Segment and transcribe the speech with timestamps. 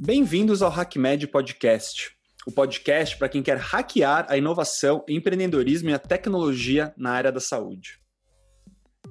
[0.00, 2.12] Bem-vindos ao HackMed Podcast,
[2.46, 7.40] o podcast para quem quer hackear a inovação, empreendedorismo e a tecnologia na área da
[7.40, 7.98] saúde.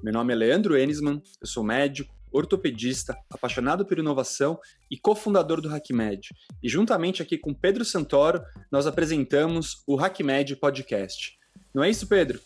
[0.01, 4.57] Meu nome é Leandro Enisman, eu sou médico, ortopedista, apaixonado por inovação
[4.89, 6.29] e cofundador do HackMed.
[6.63, 11.37] E juntamente aqui com Pedro Santoro, nós apresentamos o HackMed Podcast.
[11.75, 12.39] Não é isso, Pedro?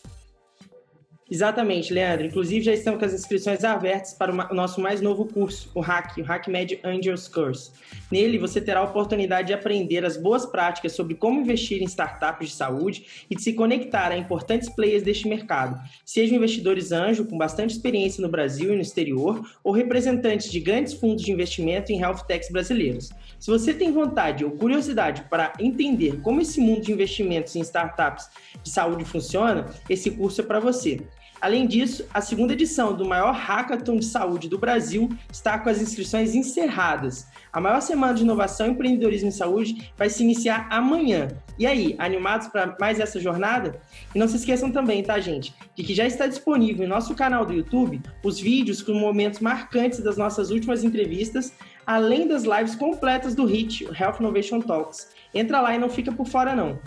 [1.32, 2.26] Exatamente, Leandro.
[2.26, 6.18] Inclusive, já estamos com as inscrições abertas para o nosso mais novo curso, o Hack,
[6.18, 7.70] o HackMed Angels Course.
[8.10, 12.50] Nele, você terá a oportunidade de aprender as boas práticas sobre como investir em startups
[12.50, 17.38] de saúde e de se conectar a importantes players deste mercado, sejam investidores anjo com
[17.38, 21.98] bastante experiência no Brasil e no exterior, ou representantes de grandes fundos de investimento em
[21.98, 23.08] health techs brasileiros.
[23.40, 28.28] Se você tem vontade ou curiosidade para entender como esse mundo de investimentos em startups
[28.62, 31.00] de saúde funciona, esse curso é para você.
[31.42, 35.82] Além disso, a segunda edição do maior hackathon de saúde do Brasil está com as
[35.82, 37.26] inscrições encerradas.
[37.52, 41.26] A maior semana de inovação e empreendedorismo em saúde vai se iniciar amanhã.
[41.58, 43.80] E aí, animados para mais essa jornada?
[44.14, 47.44] E não se esqueçam também, tá, gente, de que já está disponível em nosso canal
[47.44, 51.52] do YouTube os vídeos com momentos marcantes das nossas últimas entrevistas,
[51.84, 55.08] além das lives completas do HIT, o Health Innovation Talks.
[55.34, 56.78] Entra lá e não fica por fora, não.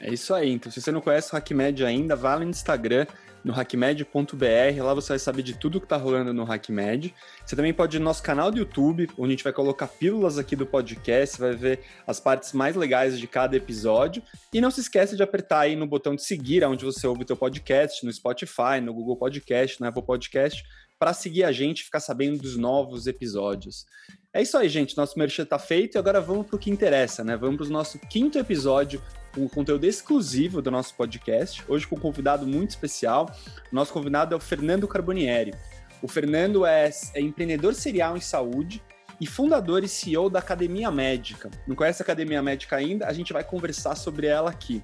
[0.00, 0.52] É isso aí.
[0.52, 3.04] Então, se você não conhece o HackMed ainda, vá lá no Instagram
[3.44, 7.14] no hackmed.br, lá você vai saber de tudo que está rolando no HackMed.
[7.44, 10.38] Você também pode ir no nosso canal do YouTube, onde a gente vai colocar pílulas
[10.38, 14.22] aqui do podcast, vai ver as partes mais legais de cada episódio.
[14.52, 17.26] E não se esqueça de apertar aí no botão de seguir, onde você ouve o
[17.26, 20.62] teu podcast, no Spotify, no Google Podcast, no Apple Podcast,
[20.98, 23.86] para seguir a gente e ficar sabendo dos novos episódios.
[24.34, 24.96] É isso aí, gente.
[24.96, 27.36] Nosso merchan está feito e agora vamos para o que interessa, né?
[27.36, 29.02] Vamos para o nosso quinto episódio
[29.36, 33.30] um conteúdo exclusivo do nosso podcast, hoje com um convidado muito especial.
[33.70, 35.54] Nosso convidado é o Fernando Carbonieri.
[36.02, 38.82] O Fernando é, é empreendedor serial em saúde
[39.20, 41.50] e fundador e CEO da Academia Médica.
[41.66, 43.06] Não conhece a Academia Médica ainda?
[43.06, 44.82] A gente vai conversar sobre ela aqui.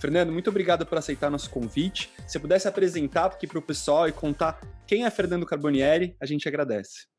[0.00, 2.10] Fernando, muito obrigado por aceitar nosso convite.
[2.26, 6.48] Se pudesse apresentar aqui para o pessoal e contar quem é Fernando Carbonieri, a gente
[6.48, 7.15] agradece.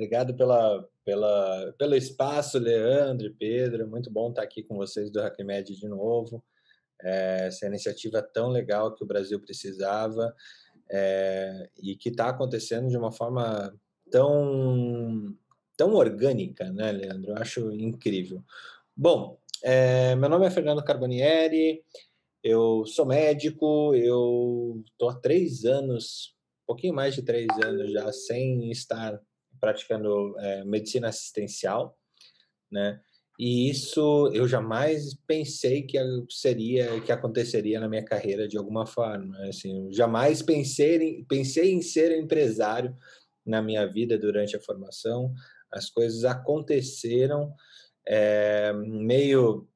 [0.00, 3.86] Obrigado pela, pela, pelo espaço, Leandro Pedro.
[3.86, 6.42] Muito bom estar aqui com vocês do HackMed de novo.
[7.02, 10.34] É, essa iniciativa tão legal que o Brasil precisava
[10.90, 13.78] é, e que está acontecendo de uma forma
[14.10, 15.36] tão,
[15.76, 17.32] tão orgânica, né, Leandro?
[17.32, 18.42] Eu acho incrível.
[18.96, 21.84] Bom, é, meu nome é Fernando Carbonieri,
[22.42, 28.10] eu sou médico, eu estou há três anos, um pouquinho mais de três anos já,
[28.10, 29.20] sem estar
[29.60, 31.96] praticando é, medicina assistencial,
[32.70, 33.00] né?
[33.38, 35.98] E isso eu jamais pensei que
[36.28, 39.38] seria que aconteceria na minha carreira de alguma forma.
[39.38, 39.48] Né?
[39.48, 42.94] Assim, jamais pensei em, pensei em ser empresário
[43.46, 45.32] na minha vida durante a formação.
[45.72, 47.54] As coisas aconteceram
[48.06, 49.66] é, meio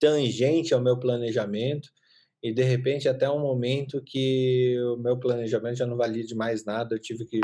[0.00, 1.90] tangente ao meu planejamento
[2.42, 6.64] e de repente até um momento que o meu planejamento já não valia de mais
[6.64, 7.40] nada, eu tive que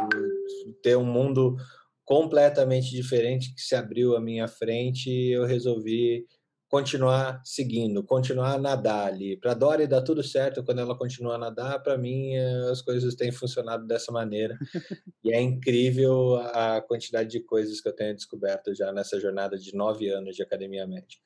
[0.83, 1.57] ter um mundo
[2.05, 6.25] completamente diferente que se abriu à minha frente e eu resolvi
[6.69, 9.37] continuar seguindo, continuar a nadar ali.
[9.37, 12.37] Para Dori dá tudo certo quando ela continua a nadar, para mim
[12.71, 14.59] as coisas têm funcionado dessa maneira.
[15.23, 19.75] e é incrível a quantidade de coisas que eu tenho descoberto já nessa jornada de
[19.75, 21.26] nove anos de academia médica.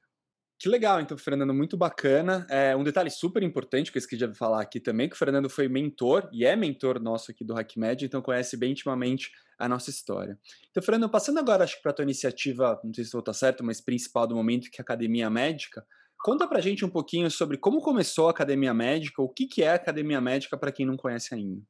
[0.60, 2.47] Que legal, então, Fernando, muito bacana.
[2.50, 5.48] É, um detalhe super importante que eu esqueci de falar aqui também, que o Fernando
[5.48, 9.88] foi mentor e é mentor nosso aqui do HackMed, então conhece bem intimamente a nossa
[9.88, 10.38] história.
[10.70, 13.32] Então, Fernando, passando agora, acho que para a tua iniciativa, não sei se estou tá
[13.32, 15.82] certo, mas principal do momento, que é a Academia Médica,
[16.22, 19.70] conta para gente um pouquinho sobre como começou a Academia Médica, o que, que é
[19.70, 21.62] a Academia Médica para quem não conhece ainda.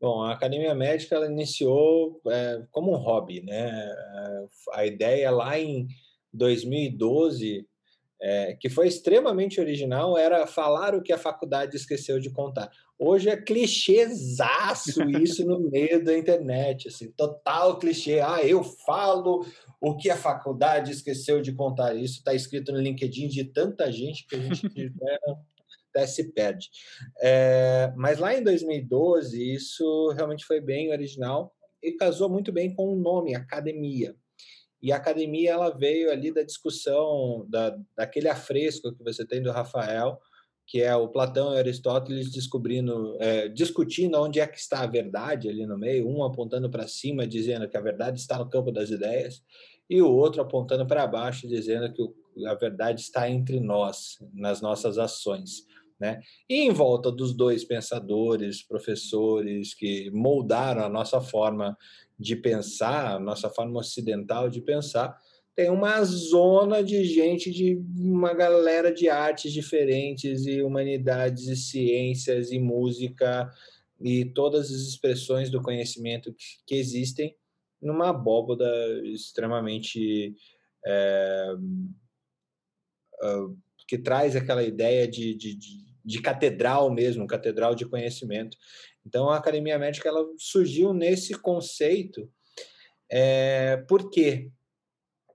[0.00, 3.68] Bom, a Academia Médica ela iniciou é, como um hobby, né?
[3.68, 5.86] É, a ideia lá em
[6.32, 7.66] 2012,
[8.20, 12.70] é, que foi extremamente original, era falar o que a faculdade esqueceu de contar.
[12.98, 18.20] Hoje é clichêzaço isso no meio da internet, assim, total clichê.
[18.20, 19.46] Ah, eu falo
[19.80, 21.94] o que a faculdade esqueceu de contar.
[21.94, 24.62] Isso está escrito no LinkedIn de tanta gente que a gente
[25.90, 26.70] até se perde.
[27.20, 32.92] É, mas lá em 2012, isso realmente foi bem original e casou muito bem com
[32.92, 34.14] o nome, academia.
[34.82, 39.50] E a academia ela veio ali da discussão, da, daquele afresco que você tem do
[39.50, 40.18] Rafael,
[40.68, 45.48] que é o Platão e Aristóteles descobrindo, é, discutindo onde é que está a verdade
[45.48, 48.90] ali no meio, um apontando para cima, dizendo que a verdade está no campo das
[48.90, 49.42] ideias,
[49.88, 54.98] e o outro apontando para baixo, dizendo que a verdade está entre nós, nas nossas
[54.98, 55.66] ações.
[55.98, 56.20] Né?
[56.48, 61.76] E em volta dos dois pensadores, professores que moldaram a nossa forma
[62.18, 65.16] de pensar, nossa forma ocidental de pensar,
[65.54, 72.52] tem uma zona de gente, de uma galera de artes diferentes, e humanidades, e ciências,
[72.52, 73.50] e música,
[74.00, 77.36] e todas as expressões do conhecimento que, que existem
[77.82, 78.68] numa abóboda
[79.04, 80.34] extremamente.
[80.86, 81.54] É,
[83.22, 88.56] uh, que traz aquela ideia de, de, de, de, catedral mesmo, catedral de conhecimento.
[89.08, 92.30] Então, a Academia Médica ela surgiu nesse conceito.
[93.10, 94.50] É, por quê?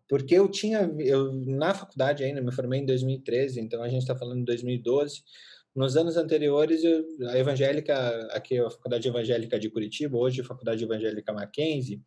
[0.08, 4.16] Porque eu tinha, eu na faculdade ainda, me formei em 2013, então a gente está
[4.16, 5.24] falando de 2012.
[5.76, 10.84] Nos anos anteriores, eu, a evangélica, aqui a Faculdade Evangélica de Curitiba, hoje a Faculdade
[10.84, 12.00] Evangélica Mackenzie,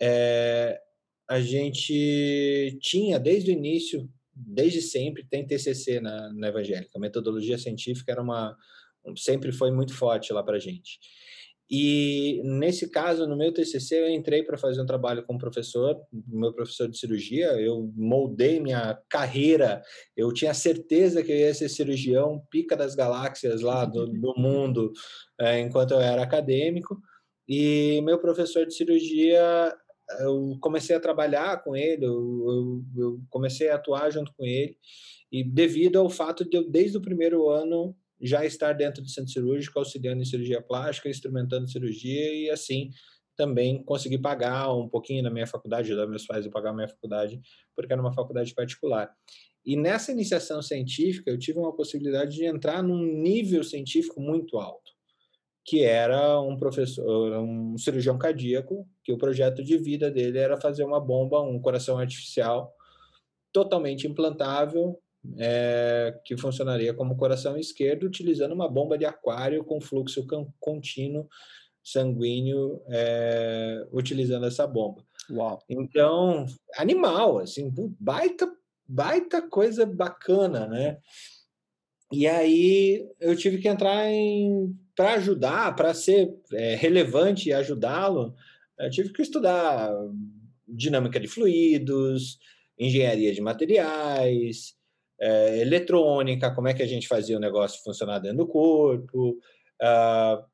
[0.00, 0.80] é,
[1.28, 6.92] a gente tinha desde o início, desde sempre, tem TCC na, na Evangélica.
[6.96, 8.56] A metodologia científica era uma,
[9.16, 10.98] sempre foi muito forte lá para gente.
[11.70, 16.00] E nesse caso, no meu TCC, eu entrei para fazer um trabalho com o professor,
[16.26, 17.48] meu professor de cirurgia.
[17.60, 19.82] Eu moldei minha carreira.
[20.16, 24.92] Eu tinha certeza que eu ia ser cirurgião, pica das galáxias lá do, do mundo,
[25.38, 26.98] é, enquanto eu era acadêmico.
[27.46, 29.74] E meu professor de cirurgia,
[30.20, 32.12] eu comecei a trabalhar com ele, eu,
[32.48, 34.74] eu, eu comecei a atuar junto com ele.
[35.30, 39.30] E devido ao fato de eu, desde o primeiro ano, já estar dentro do centro
[39.30, 42.90] cirúrgico, auxiliando em cirurgia plástica, instrumentando cirurgia e assim
[43.36, 46.88] também conseguir pagar um pouquinho na minha faculdade, ajudar meus pais a pagar a minha
[46.88, 47.40] faculdade,
[47.74, 49.08] porque era uma faculdade particular.
[49.64, 54.90] E nessa iniciação científica, eu tive uma possibilidade de entrar num nível científico muito alto,
[55.64, 60.82] que era um professor, um cirurgião cardíaco, que o projeto de vida dele era fazer
[60.82, 62.72] uma bomba, um coração artificial
[63.52, 64.98] totalmente implantável
[65.38, 70.26] é, que funcionaria como coração esquerdo, utilizando uma bomba de aquário com fluxo
[70.60, 71.28] contínuo
[71.82, 75.04] sanguíneo, é, utilizando essa bomba.
[75.30, 75.58] Uau.
[75.68, 78.50] Então, animal, assim, baita,
[78.86, 80.98] baita coisa bacana, né?
[82.12, 88.34] E aí eu tive que entrar em para ajudar, para ser é, relevante e ajudá-lo,
[88.78, 89.92] eu tive que estudar
[90.66, 92.38] dinâmica de fluidos,
[92.78, 94.74] engenharia de materiais,
[95.20, 99.38] é, eletrônica, como é que a gente fazia o negócio funcionar dentro do corpo,
[99.82, 100.44] uh,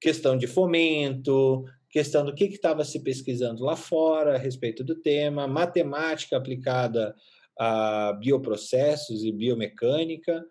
[0.00, 5.46] questão de fomento, questão do que estava se pesquisando lá fora a respeito do tema,
[5.46, 7.14] matemática aplicada
[7.58, 10.44] a bioprocessos e biomecânica.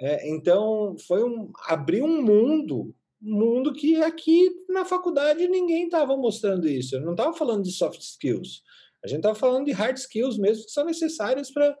[0.00, 6.16] É, então, foi um, abrir um mundo, um mundo que aqui na faculdade ninguém estava
[6.16, 6.96] mostrando isso.
[6.96, 8.62] Eu não estava falando de soft skills,
[9.04, 11.76] a gente estava falando de hard skills mesmo, que são necessárias para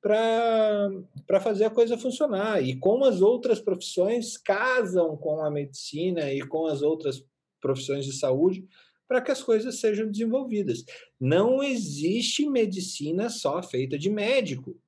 [0.00, 2.62] para fazer a coisa funcionar.
[2.62, 7.24] E como as outras profissões casam com a medicina e com as outras
[7.60, 8.66] profissões de saúde
[9.06, 10.84] para que as coisas sejam desenvolvidas.
[11.20, 14.80] Não existe medicina só feita de médico.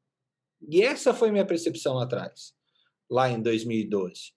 [0.68, 2.54] E essa foi minha percepção lá atrás,
[3.10, 4.32] lá em 2012.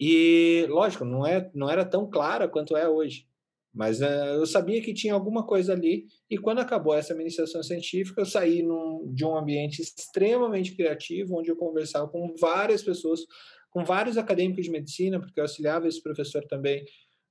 [0.00, 3.27] E, lógico, não, é, não era tão clara quanto é hoje.
[3.78, 8.20] Mas uh, eu sabia que tinha alguma coisa ali, e quando acabou essa iniciação científica,
[8.20, 13.20] eu saí num, de um ambiente extremamente criativo, onde eu conversava com várias pessoas,
[13.70, 16.84] com vários acadêmicos de medicina, porque eu auxiliava esse professor também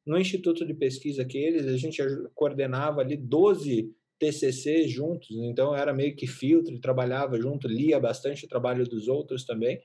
[0.05, 2.01] no instituto de pesquisa que eles, a gente
[2.33, 8.47] coordenava ali 12 TCC juntos, então era meio que filtro, trabalhava junto, lia bastante o
[8.47, 9.81] trabalho dos outros também.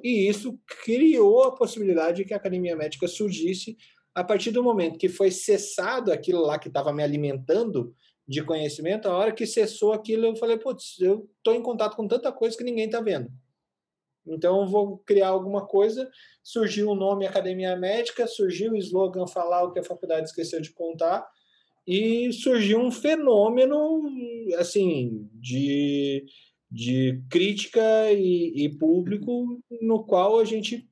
[0.00, 3.76] E isso criou a possibilidade de que a academia médica surgisse
[4.18, 7.94] a partir do momento que foi cessado aquilo lá que estava me alimentando
[8.26, 12.08] de conhecimento, a hora que cessou aquilo, eu falei, putz, eu estou em contato com
[12.08, 13.30] tanta coisa que ninguém está vendo.
[14.26, 16.10] Então, eu vou criar alguma coisa.
[16.42, 20.72] Surgiu o nome Academia Médica, surgiu o slogan Falar o que a faculdade esqueceu de
[20.72, 21.24] contar,
[21.86, 24.02] e surgiu um fenômeno,
[24.58, 26.26] assim, de,
[26.68, 30.88] de crítica e, e público, no qual a gente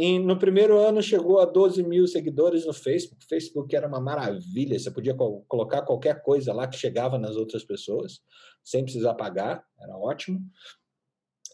[0.00, 3.26] em, no primeiro ano chegou a 12 mil seguidores no Facebook.
[3.28, 7.64] Facebook era uma maravilha, você podia co colocar qualquer coisa lá que chegava nas outras
[7.64, 8.20] pessoas,
[8.62, 10.40] sem precisar pagar, era ótimo.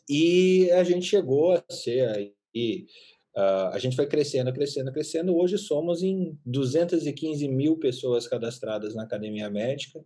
[0.06, 2.06] E a gente chegou a ser
[2.54, 2.86] aí,
[3.34, 5.34] uh, a gente foi crescendo, crescendo, crescendo.
[5.34, 10.04] Hoje somos em 215 mil pessoas cadastradas na Academia Médica,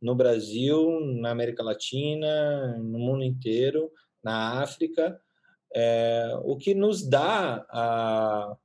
[0.00, 3.90] no Brasil, na América Latina, no mundo inteiro,
[4.22, 5.20] na África
[5.74, 8.56] é, o que nos dá a,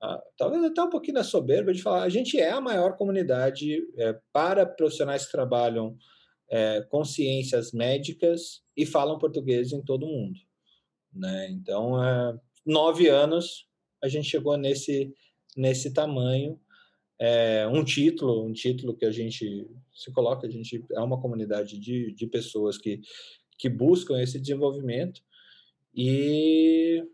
[0.00, 3.82] a, talvez até um pouquinho da soberba de falar, a gente é a maior comunidade
[3.96, 5.96] é, para profissionais que trabalham
[6.50, 10.38] é, com ciências médicas e falam português em todo o mundo.
[11.12, 11.48] Né?
[11.50, 13.66] Então, é, nove anos
[14.02, 15.12] a gente chegou nesse,
[15.56, 16.58] nesse tamanho.
[17.20, 21.76] É, um título, um título que a gente se coloca, a gente é uma comunidade
[21.76, 23.00] de, de pessoas que,
[23.58, 25.20] que buscam esse desenvolvimento
[25.98, 27.04] e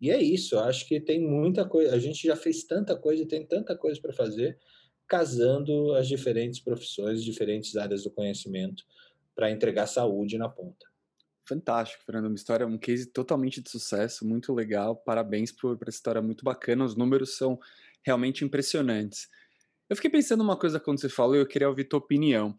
[0.00, 3.26] e é isso, eu acho que tem muita coisa, a gente já fez tanta coisa,
[3.26, 4.58] tem tanta coisa para fazer,
[5.06, 8.82] casando as diferentes profissões, diferentes áreas do conhecimento
[9.34, 10.86] para entregar saúde na ponta.
[11.46, 12.26] Fantástico, Fernando.
[12.26, 14.96] Uma história, um case totalmente de sucesso, muito legal.
[14.96, 16.84] Parabéns por, por essa história muito bacana.
[16.84, 17.58] Os números são
[18.02, 19.28] realmente impressionantes.
[19.88, 22.56] Eu fiquei pensando uma coisa quando você falou, eu queria ouvir tua opinião.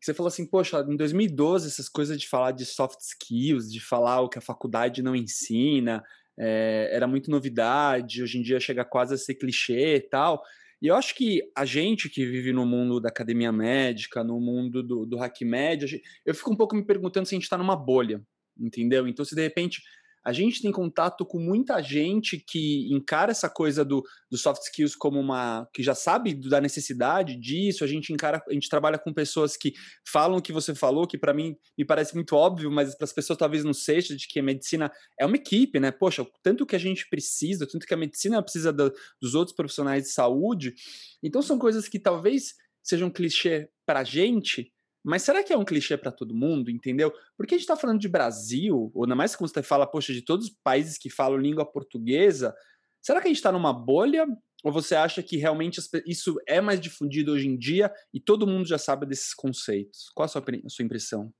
[0.00, 4.20] Você falou assim, poxa, em 2012 essas coisas de falar de soft skills, de falar
[4.20, 6.02] o que a faculdade não ensina,
[6.38, 10.42] é, era muito novidade, hoje em dia chega quase a ser clichê e tal.
[10.80, 14.82] E eu acho que a gente que vive no mundo da academia médica, no mundo
[14.82, 15.88] do, do hack média,
[16.24, 18.22] eu fico um pouco me perguntando se a gente está numa bolha,
[18.56, 19.08] entendeu?
[19.08, 19.82] Então, se de repente
[20.24, 24.94] a gente tem contato com muita gente que encara essa coisa do, do soft skills
[24.94, 27.84] como uma que já sabe da necessidade disso.
[27.84, 29.72] A gente encara, a gente trabalha com pessoas que
[30.06, 33.12] falam o que você falou, que para mim me parece muito óbvio, mas para as
[33.12, 35.90] pessoas talvez não seja, de que a medicina é uma equipe, né?
[35.90, 40.10] Poxa, tanto que a gente precisa, tanto que a medicina precisa dos outros profissionais de
[40.10, 40.74] saúde.
[41.22, 44.72] Então são coisas que talvez sejam clichê para a gente,
[45.04, 47.12] mas será que é um clichê para todo mundo, entendeu?
[47.36, 50.22] Porque a gente está falando de Brasil, ou ainda mais quando você fala, poxa, de
[50.22, 52.54] todos os países que falam língua portuguesa,
[53.00, 54.26] será que a gente está numa bolha?
[54.64, 58.66] Ou você acha que realmente isso é mais difundido hoje em dia e todo mundo
[58.66, 60.10] já sabe desses conceitos?
[60.14, 61.32] Qual a sua, a sua impressão?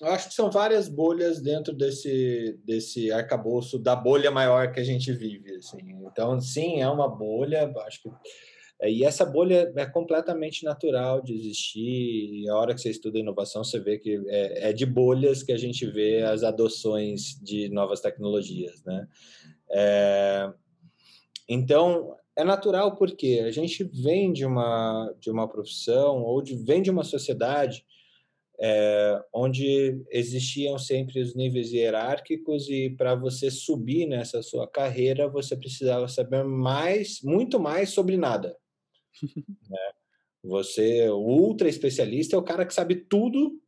[0.00, 4.84] Eu acho que são várias bolhas dentro desse, desse arcabouço da bolha maior que a
[4.84, 5.54] gente vive.
[5.56, 5.78] Assim.
[6.04, 7.72] Então, sim, é uma bolha.
[7.86, 8.08] Acho que
[8.82, 12.42] e essa bolha é completamente natural de existir.
[12.42, 15.52] E a hora que você estuda inovação, você vê que é, é de bolhas que
[15.52, 19.08] a gente vê as adoções de novas tecnologias, né?
[19.70, 20.52] É,
[21.48, 26.82] então, é natural porque a gente vem de uma, de uma profissão ou de, vem
[26.82, 27.84] de uma sociedade
[28.58, 35.56] é, onde existiam sempre os níveis hierárquicos e para você subir nessa sua carreira você
[35.56, 38.56] precisava saber mais, muito mais sobre nada.
[39.70, 39.92] Né?
[40.42, 43.60] Você, o ultra especialista é o cara que sabe tudo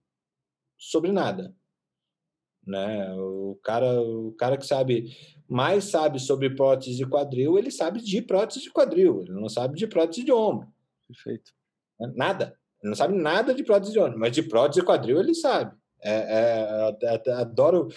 [0.78, 1.54] sobre nada,
[2.64, 3.12] né?
[3.14, 5.16] O cara, o cara que sabe
[5.48, 9.76] mais sabe sobre prótese de quadril, ele sabe de prótese de quadril, ele não sabe
[9.76, 10.68] de prótese de ombro.
[11.08, 11.52] Perfeito.
[11.98, 12.12] Né?
[12.14, 12.56] Nada.
[12.80, 15.76] Ele não sabe nada de prótese de ombro, mas de prótese de quadril ele sabe.
[16.00, 17.88] É, é, adoro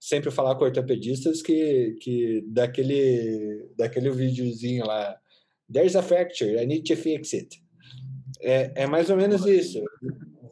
[0.00, 5.18] sempre falar com ortopedistas que, que daquele, daquele videozinho lá
[5.72, 7.62] There's a fracture, I need to fix it.
[8.40, 9.82] É, é mais ou menos isso.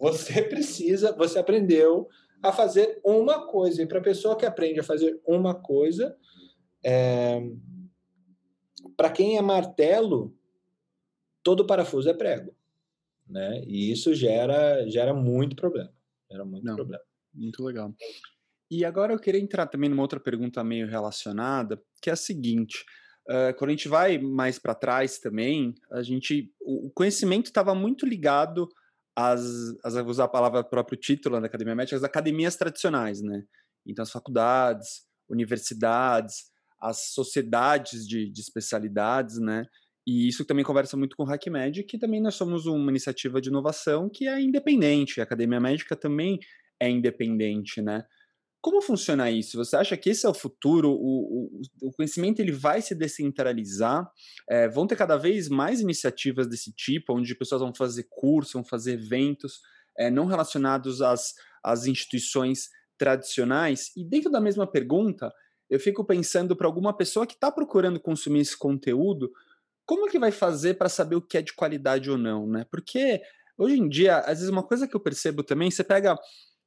[0.01, 2.09] Você precisa, você aprendeu
[2.43, 3.83] a fazer uma coisa.
[3.83, 6.17] E para a pessoa que aprende a fazer uma coisa,
[6.85, 7.41] é,
[8.97, 10.35] para quem é martelo,
[11.43, 12.55] todo parafuso é prego.
[13.29, 13.63] Né?
[13.67, 15.93] E isso gera, gera muito problema.
[16.31, 17.03] Gera muito Não, problema.
[17.33, 17.95] Muito legal.
[18.71, 22.85] E agora eu queria entrar também numa outra pergunta meio relacionada, que é a seguinte:
[23.29, 28.05] Uh, quando a gente vai mais para trás também, a gente, o, conhecimento estava muito
[28.05, 28.69] ligado
[29.17, 29.43] às,
[29.85, 33.45] às, vou usar a palavra próprio título da academia médica, às academias tradicionais, né?
[33.87, 36.51] Então, as faculdades, universidades,
[36.81, 39.67] as sociedades de, de especialidades, né?
[40.07, 43.51] E isso também conversa muito com o HackMed, que também nós somos uma iniciativa de
[43.51, 45.21] inovação que é independente.
[45.21, 46.41] A academia médica também
[46.81, 48.05] é independente, né?
[48.63, 49.57] Como funciona isso?
[49.57, 50.93] Você acha que esse é o futuro?
[50.93, 51.51] O,
[51.83, 54.09] o, o conhecimento ele vai se descentralizar?
[54.49, 58.65] É, vão ter cada vez mais iniciativas desse tipo, onde pessoas vão fazer cursos, vão
[58.65, 59.61] fazer eventos
[59.99, 63.91] é, não relacionados às, às instituições tradicionais?
[63.97, 65.33] E dentro da mesma pergunta,
[65.69, 69.29] eu fico pensando para alguma pessoa que está procurando consumir esse conteúdo,
[69.85, 72.65] como que vai fazer para saber o que é de qualidade ou não, né?
[72.71, 73.21] Porque
[73.59, 76.17] hoje em dia, às vezes uma coisa que eu percebo também, você pega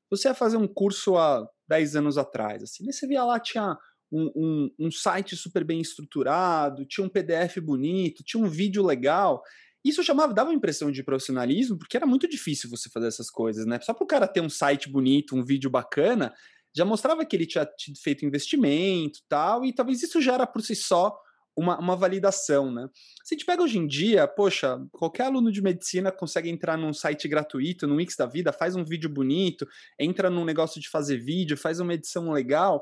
[0.09, 3.77] você ia fazer um curso há 10 anos atrás, assim, você via lá, tinha
[4.11, 9.41] um, um, um, site super bem estruturado, tinha um PDF bonito, tinha um vídeo legal.
[9.83, 13.65] Isso chamava, dava uma impressão de profissionalismo, porque era muito difícil você fazer essas coisas,
[13.65, 13.79] né?
[13.81, 16.33] Só para o cara ter um site bonito, um vídeo bacana,
[16.75, 17.67] já mostrava que ele tinha
[18.01, 21.15] feito investimento tal, e talvez isso já era por si só
[21.55, 22.87] uma, uma validação, né?
[23.23, 26.93] Se a gente pega hoje em dia, poxa, qualquer aluno de medicina consegue entrar num
[26.93, 29.67] site gratuito, no Wix da vida, faz um vídeo bonito,
[29.99, 32.81] entra num negócio de fazer vídeo, faz uma edição legal.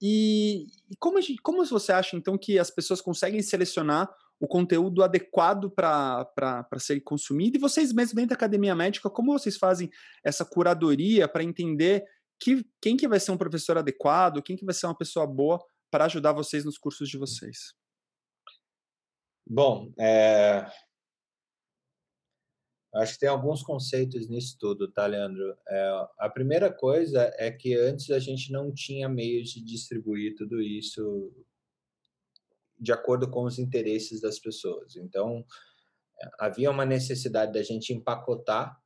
[0.00, 4.08] E, e como, gente, como você acha, então, que as pessoas conseguem selecionar
[4.40, 7.56] o conteúdo adequado para ser consumido?
[7.56, 9.90] E vocês mesmos dentro da academia médica, como vocês fazem
[10.24, 12.04] essa curadoria para entender
[12.40, 15.58] que, quem que vai ser um professor adequado, quem que vai ser uma pessoa boa
[15.90, 17.74] para ajudar vocês nos cursos de vocês?
[19.50, 20.66] Bom, é...
[22.96, 25.56] acho que tem alguns conceitos nisso tudo, tá, Leandro?
[25.66, 30.60] É, a primeira coisa é que antes a gente não tinha meios de distribuir tudo
[30.60, 31.32] isso
[32.78, 34.96] de acordo com os interesses das pessoas.
[34.96, 35.44] Então,
[36.38, 38.78] havia uma necessidade da gente empacotar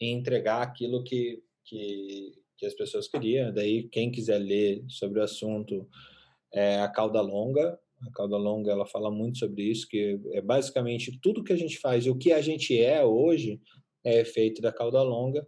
[0.00, 3.52] e entregar aquilo que, que, que as pessoas queriam.
[3.52, 5.88] Daí, quem quiser ler sobre o assunto,
[6.52, 7.78] é a Cauda Longa.
[8.02, 11.78] A Cauda Longa ela fala muito sobre isso, que é basicamente tudo que a gente
[11.78, 13.60] faz o que a gente é hoje
[14.04, 15.46] é efeito da Cauda Longa,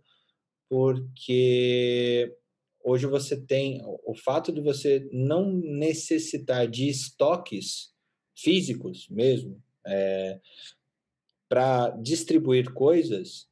[0.68, 2.34] porque
[2.82, 7.92] hoje você tem o fato de você não necessitar de estoques
[8.34, 10.40] físicos mesmo é,
[11.48, 13.48] para distribuir coisas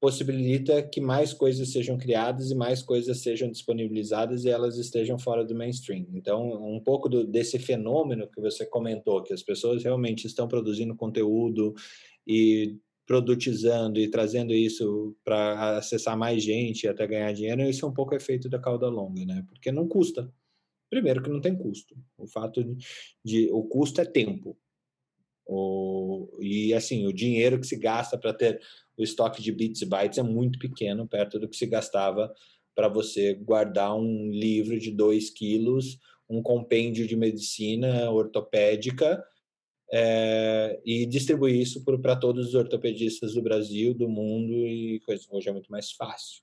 [0.00, 5.44] possibilita que mais coisas sejam criadas e mais coisas sejam disponibilizadas e elas estejam fora
[5.44, 6.06] do mainstream.
[6.14, 10.94] Então, um pouco do, desse fenômeno que você comentou, que as pessoas realmente estão produzindo
[10.94, 11.74] conteúdo
[12.26, 12.76] e
[13.06, 17.94] produtizando e trazendo isso para acessar mais gente e até ganhar dinheiro, isso é um
[17.94, 19.44] pouco efeito da cauda longa, né?
[19.48, 20.30] Porque não custa.
[20.90, 21.96] Primeiro que não tem custo.
[22.16, 22.76] O fato de,
[23.24, 24.56] de o custo é tempo.
[25.48, 28.60] O, e assim, o dinheiro que se gasta para ter
[28.98, 32.32] o estoque de bits e bytes é muito pequeno, perto do que se gastava
[32.74, 39.24] para você guardar um livro de 2 quilos, um compêndio de medicina ortopédica
[39.90, 45.24] é, e distribuir isso para todos os ortopedistas do Brasil, do mundo e coisa.
[45.30, 46.42] Hoje é muito mais fácil,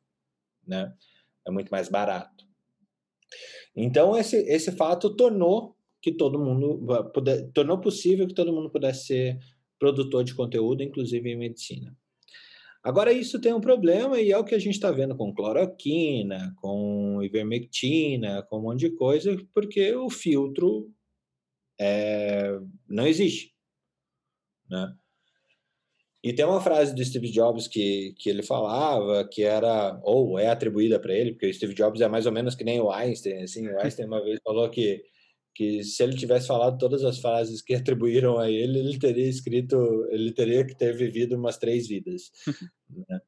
[0.66, 0.92] né?
[1.48, 2.44] É muito mais barato.
[3.76, 5.75] Então esse esse fato tornou
[6.06, 9.40] que todo mundo puder, tornou possível que todo mundo pudesse ser
[9.80, 11.98] produtor de conteúdo, inclusive em medicina.
[12.84, 16.54] Agora, isso tem um problema e é o que a gente está vendo com cloroquina,
[16.58, 20.94] com ivermectina, com um monte de coisa, porque o filtro
[21.82, 22.56] é,
[22.88, 23.56] não existe.
[24.70, 24.96] Né?
[26.24, 30.50] E tem uma frase do Steve Jobs que, que ele falava, que era, ou é
[30.50, 33.42] atribuída para ele, porque o Steve Jobs é mais ou menos que nem o Einstein.
[33.42, 35.04] Assim, o Einstein uma vez falou que
[35.56, 40.06] que se ele tivesse falado todas as frases que atribuíram a ele, ele teria escrito,
[40.12, 42.30] ele teria que ter vivido umas três vidas.
[43.10, 43.22] né?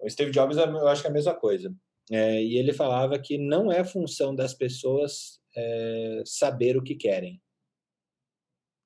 [0.00, 1.74] O Steve Jobs, eu acho que é a mesma coisa.
[2.10, 7.40] É, e ele falava que não é função das pessoas é, saber o que querem.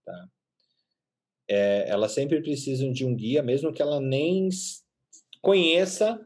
[0.05, 0.28] Tá?
[1.48, 4.48] É, elas sempre precisam de um guia, mesmo que ela nem
[5.40, 6.20] conheça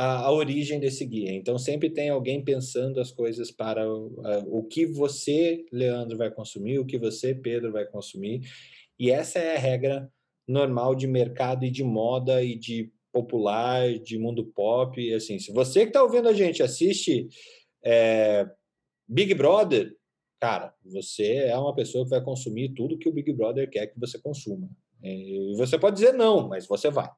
[0.00, 1.30] a, a, origem desse guia.
[1.32, 6.78] Então, sempre tem alguém pensando as coisas para o, o que você, Leandro, vai consumir,
[6.78, 8.40] o que você, Pedro, vai consumir.
[8.98, 10.10] E essa é a regra
[10.48, 14.98] normal de mercado e de moda e de popular, de mundo pop.
[14.98, 17.28] E assim, se você que está ouvindo a gente assiste
[17.84, 18.48] é,
[19.06, 19.94] Big Brother,
[20.40, 24.00] cara, você é uma pessoa que vai consumir tudo que o Big Brother quer que
[24.00, 24.70] você consuma.
[25.02, 27.10] E você pode dizer não, mas você vai.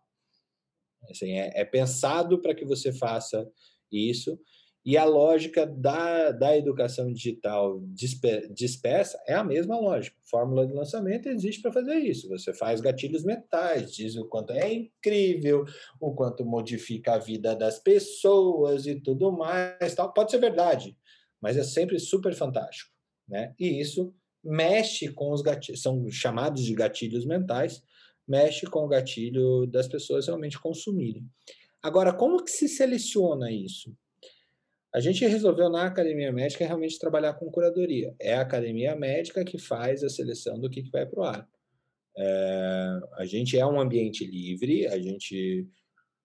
[1.11, 3.49] Assim, é, é pensado para que você faça
[3.91, 4.39] isso.
[4.85, 7.81] E a lógica da, da educação digital
[8.51, 10.17] dispersa é a mesma lógica.
[10.25, 12.29] Fórmula de lançamento existe para fazer isso.
[12.29, 15.65] Você faz gatilhos mentais, diz o quanto é incrível,
[16.01, 19.95] o quanto modifica a vida das pessoas e tudo mais.
[19.95, 20.13] Tal.
[20.13, 20.97] Pode ser verdade,
[21.41, 22.91] mas é sempre super fantástico.
[23.29, 23.55] Né?
[23.61, 24.13] E isso
[24.43, 27.85] mexe com os gatilhos, são chamados de gatilhos mentais,
[28.27, 31.27] mexe com o gatilho das pessoas realmente consumirem.
[31.83, 33.93] Agora, como que se seleciona isso?
[34.95, 38.15] A gente resolveu na academia médica realmente trabalhar com curadoria.
[38.21, 41.49] É a academia médica que faz a seleção do que, que vai para o ar.
[42.17, 45.67] É, a gente é um ambiente livre, a gente,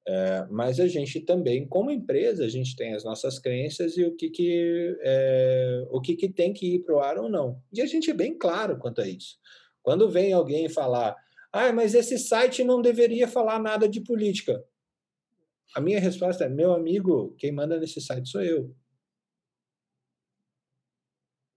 [0.06, 4.14] é, mas a gente também, como empresa, a gente tem as nossas crenças e o
[4.14, 7.62] que, que, é, o que, que tem que ir para o ar ou não.
[7.72, 9.38] E a gente é bem claro quanto a isso.
[9.82, 11.16] Quando vem alguém falar,
[11.58, 14.64] ah, mas esse site não deveria falar nada de política.
[15.76, 18.76] A minha resposta é: meu amigo, quem manda nesse site sou eu.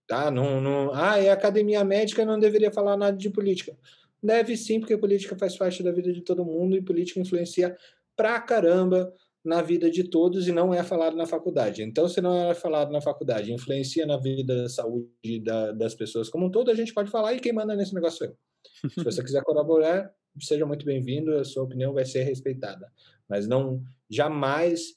[0.07, 0.29] Tá?
[0.29, 0.93] Não, não...
[0.93, 3.77] Ah, é academia médica, não deveria falar nada de política.
[4.21, 7.75] Deve sim, porque política faz parte da vida de todo mundo e política influencia
[8.15, 11.81] pra caramba na vida de todos e não é falado na faculdade.
[11.81, 16.29] Então, se não é falado na faculdade, influencia na vida da saúde da, das pessoas
[16.29, 18.50] como um todo, a gente pode falar e quem manda nesse negócio sou eu.
[18.89, 22.91] Se você quiser colaborar, seja muito bem-vindo, a sua opinião vai ser respeitada.
[23.27, 24.95] Mas não jamais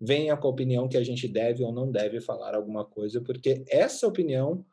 [0.00, 3.64] venha com a opinião que a gente deve ou não deve falar alguma coisa, porque
[3.68, 4.64] essa opinião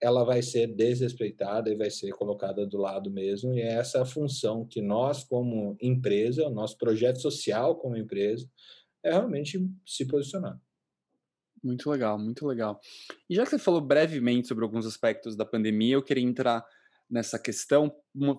[0.00, 4.64] ela vai ser desrespeitada e vai ser colocada do lado mesmo, e é essa função
[4.66, 8.48] que nós, como empresa, nosso projeto social como empresa,
[9.02, 10.60] é realmente se posicionar.
[11.64, 12.80] Muito legal, muito legal.
[13.28, 16.64] E já que você falou brevemente sobre alguns aspectos da pandemia, eu queria entrar
[17.10, 17.92] nessa questão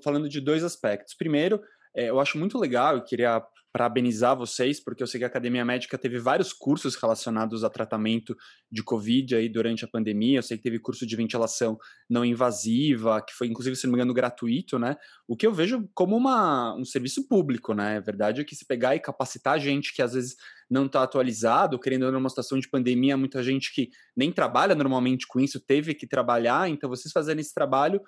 [0.04, 1.16] falando de dois aspectos.
[1.16, 1.62] Primeiro,
[1.96, 3.42] é, eu acho muito legal, eu queria
[3.78, 8.36] parabenizar vocês, porque eu sei que a Academia Médica teve vários cursos relacionados a tratamento
[8.72, 10.40] de Covid aí durante a pandemia.
[10.40, 11.78] Eu sei que teve curso de ventilação
[12.10, 14.96] não invasiva, que foi, inclusive, se não me engano, gratuito, né?
[15.28, 17.98] O que eu vejo como uma, um serviço público, né?
[17.98, 20.36] A verdade é que se pegar e capacitar gente que às vezes
[20.70, 25.40] não está atualizado, querendo numa situação de pandemia, muita gente que nem trabalha normalmente com
[25.40, 28.02] isso teve que trabalhar, então vocês fazendo esse trabalho,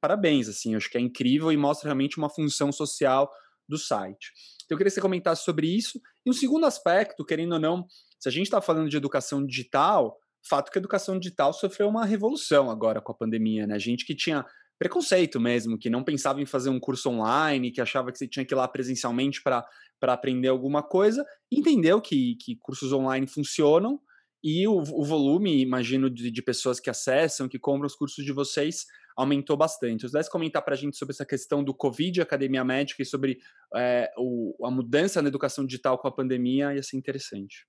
[0.00, 3.30] parabéns, assim, acho que é incrível e mostra realmente uma função social
[3.68, 4.32] do site.
[4.64, 6.00] Então, eu queria que você comentasse sobre isso.
[6.24, 7.86] E um segundo aspecto, querendo ou não,
[8.18, 10.16] se a gente está falando de educação digital,
[10.48, 13.78] fato que a educação digital sofreu uma revolução agora com a pandemia, né?
[13.78, 14.44] Gente que tinha
[14.78, 18.44] preconceito mesmo, que não pensava em fazer um curso online, que achava que você tinha
[18.44, 19.64] que ir lá presencialmente para
[20.02, 24.00] aprender alguma coisa, entendeu que, que cursos online funcionam
[24.48, 28.30] e o, o volume, imagino, de, de, pessoas que acessam, que compram os cursos de
[28.30, 30.02] vocês, aumentou bastante.
[30.02, 33.40] Você pudesse comentar para a gente sobre essa questão do Covid, Academia Médica, e sobre
[33.74, 37.66] é, o, a mudança na educação digital com a pandemia, ia ser interessante.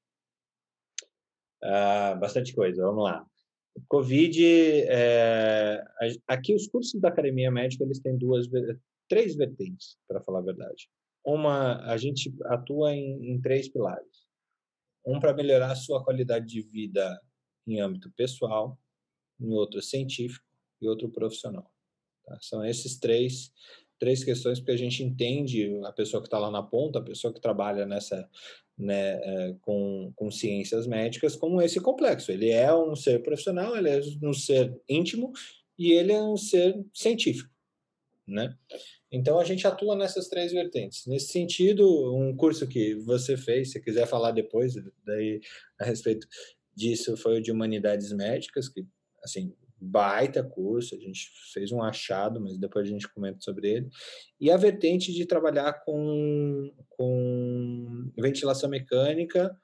[1.63, 3.25] Uh, bastante coisa, vamos lá.
[3.87, 4.39] Covid,
[4.87, 5.83] é,
[6.27, 8.47] aqui os cursos da Academia Médica, eles têm duas,
[9.09, 10.87] três vertentes, para falar a verdade.
[11.25, 14.16] Uma, a gente atua em, em três pilares.
[15.07, 17.19] Um para melhorar a sua qualidade de vida
[17.65, 18.77] em âmbito pessoal,
[19.39, 20.45] em outro científico
[20.81, 21.71] e outro profissional.
[22.25, 22.37] Tá?
[22.41, 23.51] São esses três
[23.99, 27.33] três questões porque a gente entende a pessoa que está lá na ponta, a pessoa
[27.33, 28.29] que trabalha nessa
[28.77, 32.31] né, é, com, com ciências médicas como esse complexo.
[32.31, 35.31] Ele é um ser profissional, ele é um ser íntimo
[35.77, 37.49] e ele é um ser científico,
[38.27, 38.55] né?
[39.11, 41.05] Então a gente atua nessas três vertentes.
[41.05, 44.73] Nesse sentido, um curso que você fez, se quiser falar depois
[45.05, 45.39] daí
[45.79, 46.27] a respeito
[46.75, 48.85] disso, foi o de humanidades médicas, que
[49.23, 53.89] assim baita curso, a gente fez um achado, mas depois a gente comenta sobre ele.
[54.39, 59.55] E a vertente de trabalhar com, com ventilação mecânica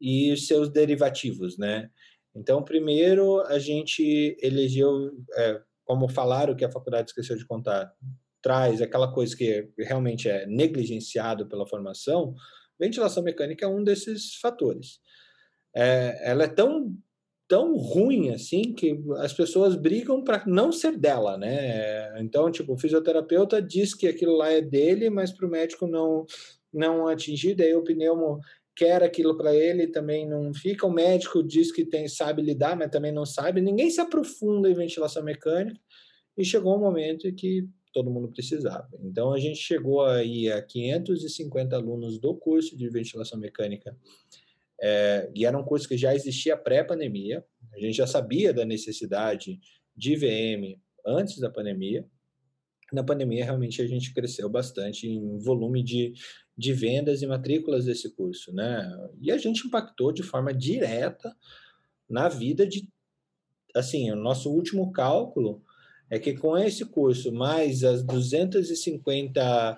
[0.00, 1.90] e seus derivativos, né?
[2.34, 7.92] Então, primeiro, a gente elegeu, é, como falaram que a faculdade esqueceu de contar,
[8.42, 12.34] traz aquela coisa que realmente é negligenciado pela formação,
[12.78, 15.00] ventilação mecânica é um desses fatores.
[15.74, 16.94] É, ela é tão
[17.48, 22.20] tão ruim assim que as pessoas brigam para não ser dela, né?
[22.20, 26.26] Então, tipo, o fisioterapeuta diz que aquilo lá é dele, mas para o médico não
[26.70, 28.40] não atingir, daí o pneumo
[28.76, 30.86] quer aquilo para ele também não fica.
[30.86, 33.60] O médico diz que tem sabe lidar, mas também não sabe.
[33.60, 35.80] Ninguém se aprofunda em ventilação mecânica
[36.36, 37.66] e chegou um momento em que
[37.98, 38.88] todo mundo precisava.
[39.02, 43.96] Então a gente chegou aí a 550 alunos do curso de ventilação mecânica
[44.80, 49.58] é, e era um curso que já existia pré-pandemia, a gente já sabia da necessidade
[49.96, 52.06] de VM antes da pandemia.
[52.92, 56.14] Na pandemia, realmente, a gente cresceu bastante em volume de,
[56.56, 58.88] de vendas e matrículas desse curso, né?
[59.20, 61.34] E a gente impactou de forma direta
[62.08, 62.88] na vida de.
[63.74, 65.62] Assim, o nosso último cálculo
[66.10, 69.76] é que com esse curso, mais as 250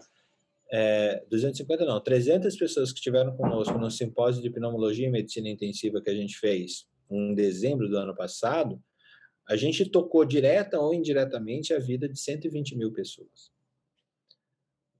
[0.72, 6.00] é, 250 não, 300 pessoas que estiveram conosco no simpósio de pneumologia e medicina intensiva
[6.00, 8.80] que a gente fez em dezembro do ano passado,
[9.48, 13.50] a gente tocou direta ou indiretamente a vida de 120 mil pessoas.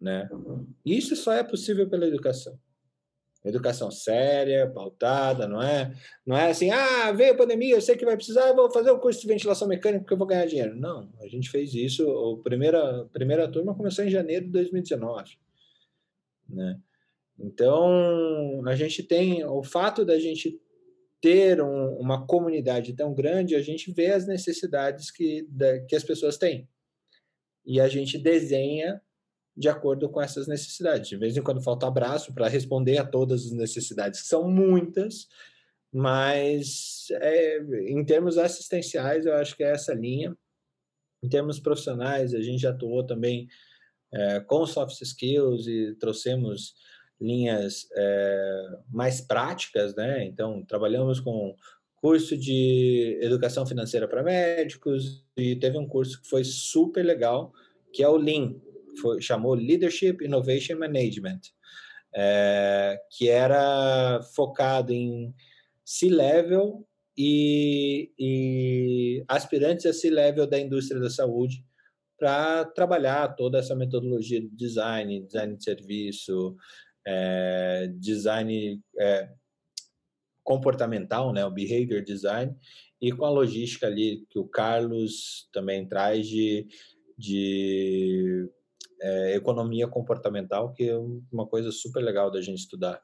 [0.00, 0.28] Né?
[0.84, 2.58] Isso só é possível pela educação.
[3.44, 5.94] Educação séria, pautada, não é?
[6.26, 8.98] Não é assim, ah, veio a pandemia, eu sei que vai precisar, vou fazer o
[8.98, 10.76] curso de ventilação mecânica porque eu vou ganhar dinheiro.
[10.76, 15.38] Não, a gente fez isso, a primeira, a primeira turma começou em janeiro de 2019
[16.52, 16.78] né?
[17.38, 20.60] Então, a gente tem o fato da gente
[21.20, 26.04] ter um, uma comunidade tão grande, a gente vê as necessidades que, da, que as
[26.04, 26.68] pessoas têm.
[27.64, 29.00] E a gente desenha
[29.60, 31.10] de acordo com essas necessidades.
[31.10, 35.28] De vez em quando falta abraço para responder a todas as necessidades, que são muitas,
[35.92, 40.34] mas é, em termos assistenciais, eu acho que é essa linha.
[41.22, 43.48] Em termos profissionais, a gente já atuou também
[44.10, 46.74] é, com soft skills e trouxemos
[47.20, 50.24] linhas é, mais práticas, né?
[50.24, 51.54] Então, trabalhamos com
[51.96, 57.52] curso de educação financeira para médicos e teve um curso que foi super legal,
[57.92, 58.54] que é o Lean,
[59.00, 61.40] foi, chamou Leadership Innovation Management,
[62.14, 65.34] é, que era focado em
[65.84, 71.64] C-level e, e aspirantes a C-level da indústria da saúde
[72.18, 76.56] para trabalhar toda essa metodologia de design, design de serviço,
[77.06, 79.30] é, design, é,
[80.42, 82.54] comportamental, né, o behavior design,
[83.00, 86.66] e com a logística ali que o Carlos também traz de,
[87.16, 88.50] de
[89.00, 90.96] é, economia comportamental, que é
[91.32, 93.02] uma coisa super legal da gente estudar.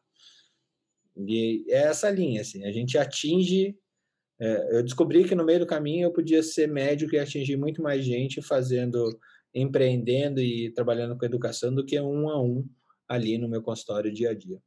[1.16, 3.76] E é essa linha, assim, a gente atinge.
[4.38, 7.82] É, eu descobri que no meio do caminho eu podia ser médico e atingir muito
[7.82, 9.18] mais gente fazendo,
[9.54, 12.68] empreendendo e trabalhando com educação do que um a um
[13.08, 14.60] ali no meu consultório dia a dia.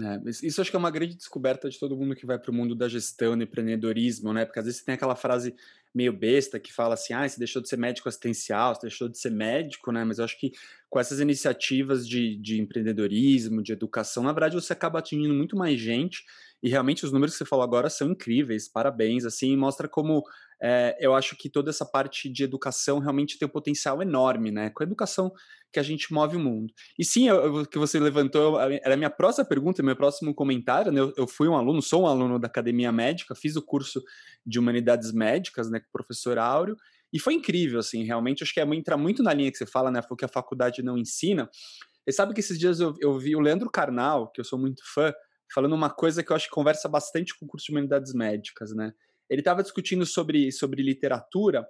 [0.00, 2.54] É, isso acho que é uma grande descoberta de todo mundo que vai para o
[2.54, 4.46] mundo da gestão, do empreendedorismo, né?
[4.46, 5.54] Porque às vezes você tem aquela frase
[5.94, 9.18] meio besta que fala assim, ah, você deixou de ser médico assistencial, você deixou de
[9.18, 10.02] ser médico, né?
[10.02, 10.52] Mas eu acho que
[10.88, 15.78] com essas iniciativas de, de empreendedorismo, de educação, na verdade você acaba atingindo muito mais
[15.78, 16.24] gente
[16.62, 20.24] e realmente os números que você falou agora são incríveis, parabéns, assim, mostra como
[20.62, 24.70] é, eu acho que toda essa parte de educação realmente tem um potencial enorme, né?
[24.70, 25.32] Com a educação
[25.72, 26.72] que a gente move o mundo.
[26.96, 31.00] E sim, o que você levantou era a minha próxima pergunta, meu próximo comentário, né?
[31.00, 34.00] Eu, eu, fui um aluno, sou um aluno da Academia Médica, fiz o curso
[34.46, 36.76] de Humanidades Médicas, né, com o professor Áureo,
[37.12, 39.90] e foi incrível, assim, realmente, acho que é, entra muito na linha que você fala,
[39.90, 41.48] né, que a faculdade não ensina.
[42.06, 44.82] E sabe que esses dias eu, eu vi o Leandro Carnal, que eu sou muito
[44.94, 45.12] fã,
[45.52, 48.72] falando uma coisa que eu acho que conversa bastante com o curso de Humanidades Médicas,
[48.74, 48.92] né?
[49.32, 51.66] Ele estava discutindo sobre, sobre literatura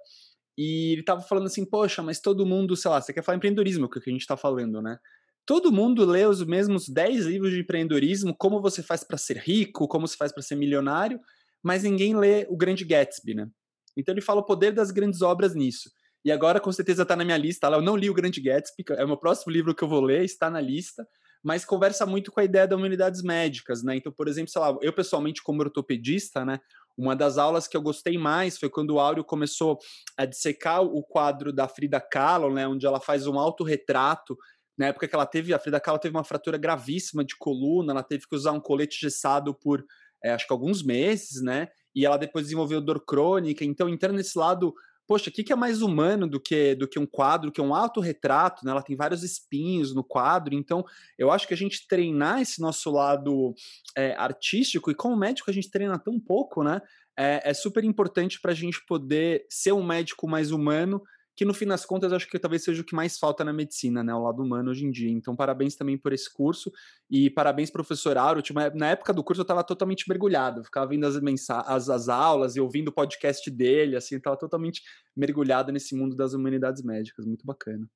[0.57, 3.89] e ele estava falando assim, poxa, mas todo mundo, sei lá, você quer falar empreendedorismo,
[3.89, 4.99] que é o que a gente está falando, né?
[5.45, 9.87] Todo mundo lê os mesmos 10 livros de empreendedorismo, como você faz para ser rico,
[9.87, 11.19] como você faz para ser milionário,
[11.63, 13.49] mas ninguém lê o Grande Gatsby, né?
[13.97, 15.89] Então ele fala o poder das grandes obras nisso.
[16.25, 17.67] E agora, com certeza, está na minha lista.
[17.67, 20.23] Eu não li o Grande Gatsby, é o meu próximo livro que eu vou ler,
[20.23, 21.05] está na lista,
[21.43, 23.97] mas conversa muito com a ideia das humanidades médicas, né?
[23.97, 26.59] Então, por exemplo, sei lá, eu pessoalmente, como ortopedista, né?
[26.97, 29.79] Uma das aulas que eu gostei mais foi quando o Áureo começou
[30.17, 34.37] a dissecar o quadro da Frida Kahlo, né, onde ela faz um autorretrato.
[34.77, 38.03] Na época que ela teve, a Frida Kahlo teve uma fratura gravíssima de coluna, ela
[38.03, 39.83] teve que usar um colete gessado por
[40.23, 41.67] é, acho que alguns meses, né?
[41.93, 43.65] E ela depois desenvolveu dor crônica.
[43.65, 44.73] Então, entrando nesse lado
[45.07, 47.63] poxa, o que, que é mais humano do que, do que um quadro, que é
[47.63, 48.71] um autorretrato, né?
[48.71, 50.85] Ela tem vários espinhos no quadro, então
[51.17, 53.53] eu acho que a gente treinar esse nosso lado
[53.95, 56.81] é, artístico, e como médico a gente treina tão pouco, né?
[57.17, 61.01] É, é super importante para a gente poder ser um médico mais humano
[61.35, 64.03] que no fim das contas acho que talvez seja o que mais falta na medicina,
[64.03, 65.09] né, o lado humano hoje em dia.
[65.09, 66.71] Então, parabéns também por esse curso
[67.09, 68.41] e parabéns, professor Auro.
[68.75, 71.15] Na época do curso eu estava totalmente mergulhado, ficava vendo as,
[71.49, 74.81] as, as aulas e ouvindo o podcast dele, assim, estava totalmente
[75.15, 77.89] mergulhado nesse mundo das humanidades médicas, muito bacana.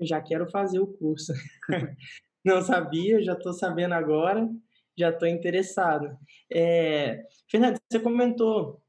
[0.00, 1.32] Já quero fazer o curso.
[2.42, 4.48] Não sabia, já estou sabendo agora,
[4.96, 6.16] já estou interessado.
[6.50, 8.80] É, Fernando, você comentou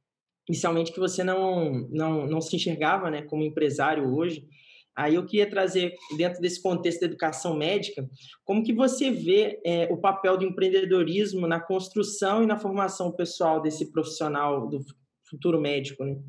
[0.51, 4.45] inicialmente que você não, não, não se enxergava né, como empresário hoje.
[4.93, 8.05] Aí eu queria trazer, dentro desse contexto da educação médica,
[8.43, 13.61] como que você vê é, o papel do empreendedorismo na construção e na formação pessoal
[13.61, 14.83] desse profissional do
[15.23, 16.19] futuro médico, né?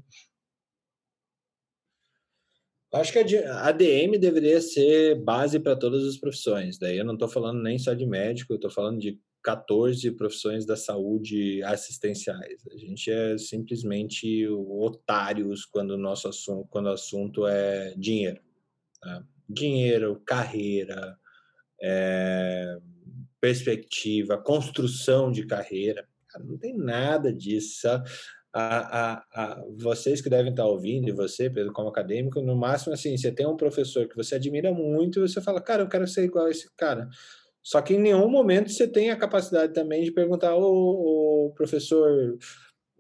[2.95, 6.79] Acho que a ADM deveria ser base para todas as profissões.
[6.79, 10.65] Daí eu não estou falando nem só de médico, eu estou falando de 14 profissões
[10.65, 12.65] da saúde assistenciais.
[12.71, 18.41] A gente é simplesmente otários quando o nosso assunto, quando o assunto é dinheiro.
[19.01, 19.25] Tá?
[19.49, 21.19] Dinheiro, carreira,
[21.83, 22.79] é,
[23.41, 26.07] perspectiva, construção de carreira.
[26.41, 27.89] Não tem nada disso.
[27.89, 28.03] A,
[28.55, 33.17] a, a, vocês que devem estar ouvindo, e você, Pedro, como acadêmico, no máximo, assim,
[33.17, 36.25] você tem um professor que você admira muito e você fala, cara, eu quero ser
[36.25, 37.09] igual a esse cara.
[37.63, 42.37] Só que em nenhum momento você tem a capacidade também de perguntar, ô professor,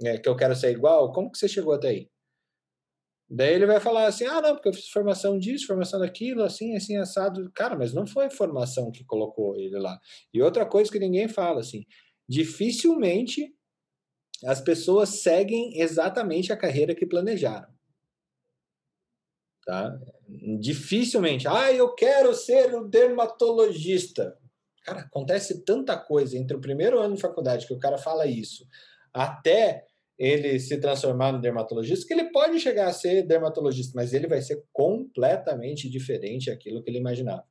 [0.02, 2.08] é, que eu quero ser igual, como que você chegou até aí?
[3.34, 6.76] Daí ele vai falar assim, ah, não, porque eu fiz formação disso, formação daquilo, assim,
[6.76, 7.50] assim, assado.
[7.54, 9.98] Cara, mas não foi formação que colocou ele lá.
[10.34, 11.86] E outra coisa que ninguém fala, assim,
[12.28, 13.54] dificilmente
[14.44, 17.72] as pessoas seguem exatamente a carreira que planejaram.
[19.64, 19.96] Tá?
[20.58, 24.36] Dificilmente, ah, eu quero ser um dermatologista.
[24.84, 28.66] Cara, acontece tanta coisa entre o primeiro ano de faculdade que o cara fala isso,
[29.12, 29.86] até
[30.18, 34.40] ele se transformar no dermatologista, que ele pode chegar a ser dermatologista, mas ele vai
[34.40, 37.44] ser completamente diferente daquilo que ele imaginava.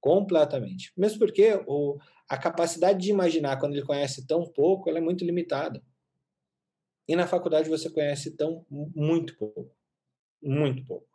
[0.00, 0.92] Completamente.
[0.96, 5.24] Mesmo porque o, a capacidade de imaginar quando ele conhece tão pouco, ela é muito
[5.24, 5.82] limitada.
[7.08, 9.70] E na faculdade você conhece tão muito pouco.
[10.42, 11.11] Muito pouco.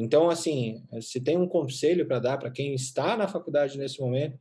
[0.00, 4.38] Então, assim, se tem um conselho para dar para quem está na faculdade nesse momento,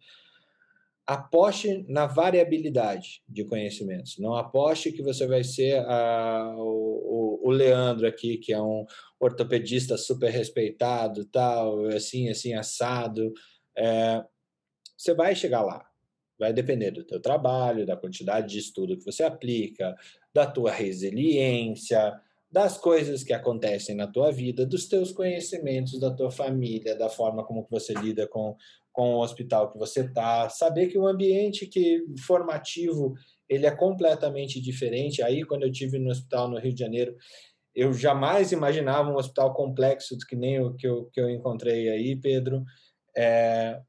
[1.04, 4.20] aposte na variabilidade de conhecimentos.
[4.20, 8.86] Não aposte que você vai ser a, o, o, Leandro aqui, que é um
[9.20, 13.34] ortopedista super respeitado, tal, assim, assim, assado.
[13.76, 14.24] É,
[14.96, 15.84] você vai chegar lá.
[16.38, 19.96] Vai depender do teu trabalho, da quantidade de estudo que você aplica,
[20.32, 22.14] da tua resiliência,
[22.50, 27.46] das coisas que acontecem na tua vida, dos teus conhecimentos, da tua família, da forma
[27.46, 28.56] como que você lida com,
[28.92, 33.14] com o hospital que você está, saber que o ambiente que formativo
[33.50, 35.22] ele é completamente diferente.
[35.22, 37.16] Aí, quando eu tive no hospital no Rio de Janeiro,
[37.76, 42.16] eu jamais imaginava um hospital complexo que nem o que eu, que eu encontrei aí,
[42.16, 42.64] Pedro.
[43.16, 43.80] É...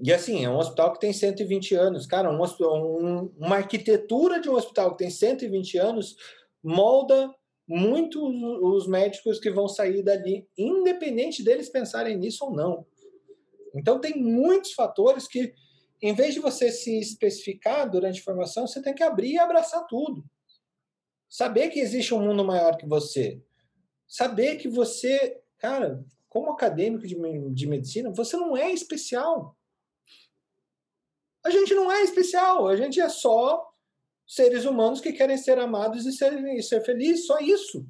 [0.00, 2.06] E assim, é um hospital que tem 120 anos.
[2.06, 6.14] Cara, um, um, uma arquitetura de um hospital que tem 120 anos
[6.62, 7.34] molda
[7.68, 8.24] muito
[8.66, 12.86] os médicos que vão sair dali, independente deles pensarem nisso ou não.
[13.74, 15.52] Então, tem muitos fatores que,
[16.00, 19.86] em vez de você se especificar durante a formação, você tem que abrir e abraçar
[19.86, 20.24] tudo.
[21.28, 23.42] Saber que existe um mundo maior que você.
[24.06, 27.16] Saber que você, cara, como acadêmico de,
[27.50, 29.54] de medicina, você não é especial.
[31.44, 33.68] A gente não é especial, a gente é só
[34.28, 37.86] seres humanos que querem ser amados e ser, e ser felizes, só isso.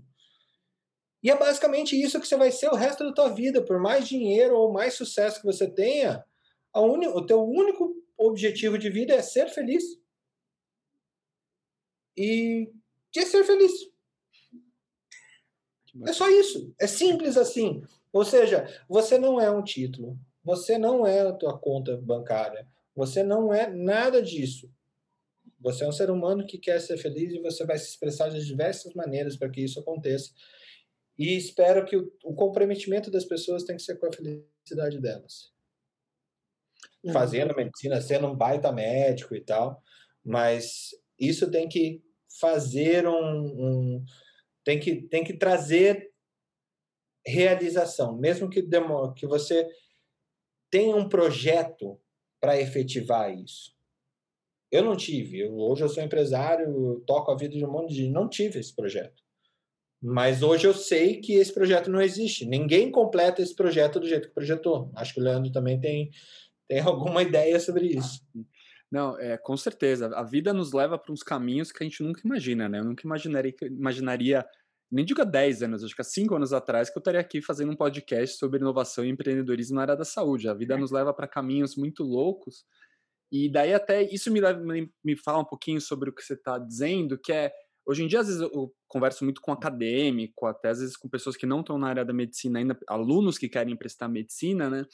[1.20, 3.64] E é basicamente isso que você vai ser o resto da tua vida.
[3.64, 6.24] Por mais dinheiro ou mais sucesso que você tenha,
[6.76, 9.82] uni, o teu único objetivo de vida é ser feliz.
[12.16, 12.70] E
[13.12, 13.72] de ser feliz.
[16.06, 16.72] É só isso.
[16.78, 17.82] É simples assim.
[18.12, 20.16] Ou seja, você não é um título.
[20.44, 22.68] Você não é a tua conta bancária.
[22.94, 24.70] Você não é nada disso.
[25.60, 28.44] Você é um ser humano que quer ser feliz e você vai se expressar de
[28.44, 30.30] diversas maneiras para que isso aconteça.
[31.18, 35.52] E espero que o, o, comprometimento das pessoas tem que ser com a felicidade delas.
[37.02, 37.12] Uhum.
[37.12, 39.82] Fazendo medicina, sendo um baita médico e tal,
[40.24, 42.00] mas isso tem que
[42.40, 44.04] fazer um, um
[44.64, 46.12] tem que tem que trazer
[47.26, 49.68] realização, mesmo que demore, que você
[50.70, 52.00] tenha um projeto
[52.40, 53.77] para efetivar isso.
[54.70, 55.40] Eu não tive.
[55.40, 58.74] Eu, hoje eu sou empresário, toco a vida de um monte de não tive esse
[58.74, 59.22] projeto.
[60.00, 62.46] Mas hoje eu sei que esse projeto não existe.
[62.46, 64.90] Ninguém completa esse projeto do jeito que projetou.
[64.94, 66.10] Acho que o Leandro também tem,
[66.68, 68.20] tem alguma ideia sobre isso.
[68.90, 70.08] Não, é, com certeza.
[70.14, 72.78] A vida nos leva para uns caminhos que a gente nunca imagina, né?
[72.78, 74.46] Eu nunca imaginaria, imaginaria
[74.90, 77.42] nem digo há 10 anos, acho que há 5 anos atrás, que eu estaria aqui
[77.42, 80.48] fazendo um podcast sobre inovação e empreendedorismo na área da saúde.
[80.48, 80.78] A vida é.
[80.78, 82.64] nos leva para caminhos muito loucos.
[83.30, 86.58] E daí até isso me, leva, me, fala um pouquinho sobre o que você está
[86.58, 87.52] dizendo, que é,
[87.86, 91.36] hoje em dia, às vezes eu converso muito com acadêmico, até às vezes com pessoas
[91.36, 94.84] que não estão na área da medicina ainda, alunos que querem prestar medicina, né?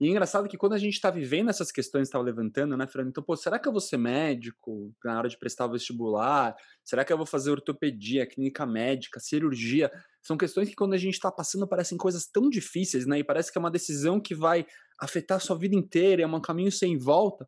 [0.00, 2.86] E é engraçado que quando a gente está vivendo essas questões que estava levantando, né,
[2.86, 3.10] Fernando?
[3.10, 6.56] Então, pô, será que eu vou ser médico na hora de prestar o vestibular?
[6.82, 9.90] Será que eu vou fazer ortopedia, clínica médica, cirurgia?
[10.22, 13.18] São questões que quando a gente está passando parecem coisas tão difíceis, né?
[13.18, 14.64] E parece que é uma decisão que vai
[15.00, 17.46] afetar a sua vida inteira, é um caminho sem volta.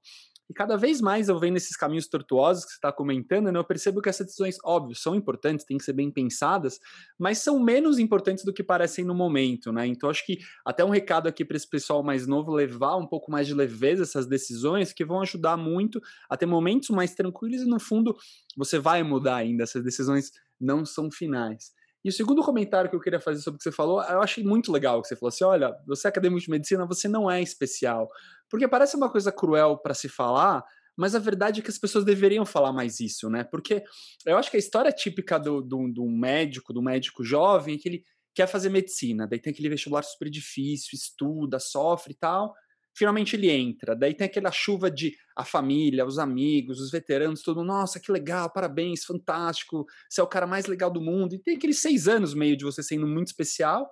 [0.51, 3.65] E cada vez mais eu venho nesses caminhos tortuosos que você está comentando, né, eu
[3.65, 6.79] percebo que essas decisões, óbvio, são importantes, têm que ser bem pensadas,
[7.19, 9.87] mas são menos importantes do que parecem no momento, né?
[9.87, 13.31] Então acho que até um recado aqui para esse pessoal mais novo levar um pouco
[13.31, 17.67] mais de leveza essas decisões que vão ajudar muito a ter momentos mais tranquilos e
[17.67, 18.15] no fundo
[18.55, 21.73] você vai mudar ainda, essas decisões não são finais.
[22.05, 24.43] E o segundo comentário que eu queria fazer sobre o que você falou, eu achei
[24.43, 27.41] muito legal que você falou assim: olha, você é acadêmico de medicina, você não é
[27.41, 28.09] especial.
[28.51, 30.65] Porque parece uma coisa cruel para se falar,
[30.97, 33.45] mas a verdade é que as pessoas deveriam falar mais isso, né?
[33.45, 33.83] Porque
[34.27, 37.89] eu acho que a história típica do, do, do médico, do médico jovem, é que
[37.89, 42.55] ele quer fazer medicina, daí tem aquele vestibular super difícil, estuda, sofre e tal
[42.95, 43.97] finalmente ele entra.
[43.97, 48.13] Daí tem aquela chuva de a família, os amigos, os veteranos, todo mundo, nossa, que
[48.13, 51.35] legal, parabéns, fantástico, você é o cara mais legal do mundo.
[51.35, 53.91] E tem aqueles seis anos meio de você sendo muito especial.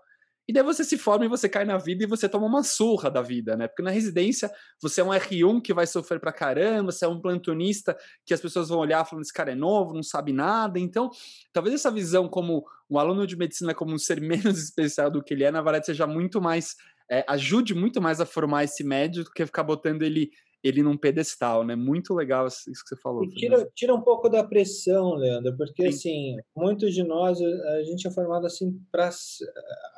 [0.51, 3.09] E daí você se forma e você cai na vida e você toma uma surra
[3.09, 3.69] da vida, né?
[3.69, 4.51] Porque na residência
[4.83, 8.41] você é um R1 que vai sofrer pra caramba, você é um plantonista que as
[8.41, 10.81] pessoas vão olhar falando: esse cara é novo, não sabe nada.
[10.81, 11.09] Então,
[11.53, 15.35] talvez essa visão como um aluno de medicina como um ser menos especial do que
[15.35, 16.75] ele é, na verdade, seja muito mais
[17.11, 20.31] é, ajude muito mais a formar esse médio do que ficar botando ele
[20.63, 21.75] ele num pedestal, né?
[21.75, 23.27] Muito legal isso que você falou.
[23.29, 26.35] tira, tira um pouco da pressão, Leandro, porque Sim.
[26.35, 29.11] assim, muitos de nós, a gente é formado assim para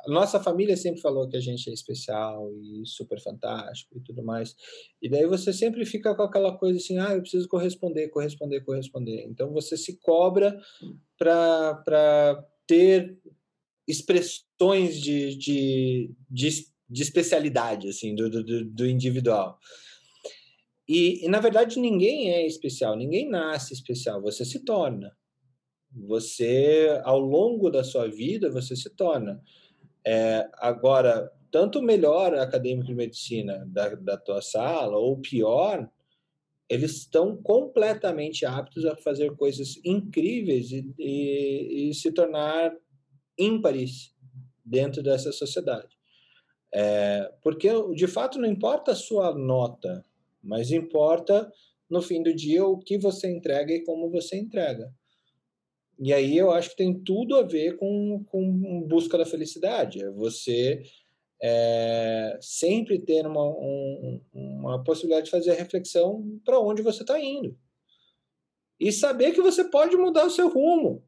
[0.07, 4.55] nossa família sempre falou que a gente é especial e super fantástico e tudo mais.
[5.01, 9.25] E daí você sempre fica com aquela coisa assim, ah, eu preciso corresponder, corresponder, corresponder.
[9.27, 10.57] Então você se cobra
[11.17, 13.17] para ter
[13.85, 16.47] expressões de, de, de
[16.93, 19.57] de especialidade, assim, do, do, do individual.
[20.87, 25.11] E, e, na verdade, ninguém é especial, ninguém nasce especial, você se torna.
[25.91, 29.41] Você, ao longo da sua vida, você se torna.
[30.05, 35.89] É, agora, tanto melhor acadêmico de medicina da, da tua sala, ou pior,
[36.69, 42.71] eles estão completamente aptos a fazer coisas incríveis e, e, e se tornar
[43.37, 44.13] ímpares
[44.63, 46.02] dentro dessa sociedade.
[46.73, 50.03] É, porque, de fato, não importa a sua nota,
[50.41, 51.51] mas importa,
[51.89, 54.91] no fim do dia, o que você entrega e como você entrega.
[55.99, 60.03] E aí eu acho que tem tudo a ver com, com busca da felicidade.
[60.03, 60.81] É você
[61.41, 67.19] é, sempre ter uma, um, uma possibilidade de fazer a reflexão para onde você está
[67.19, 67.55] indo.
[68.79, 71.03] E saber que você pode mudar o seu rumo.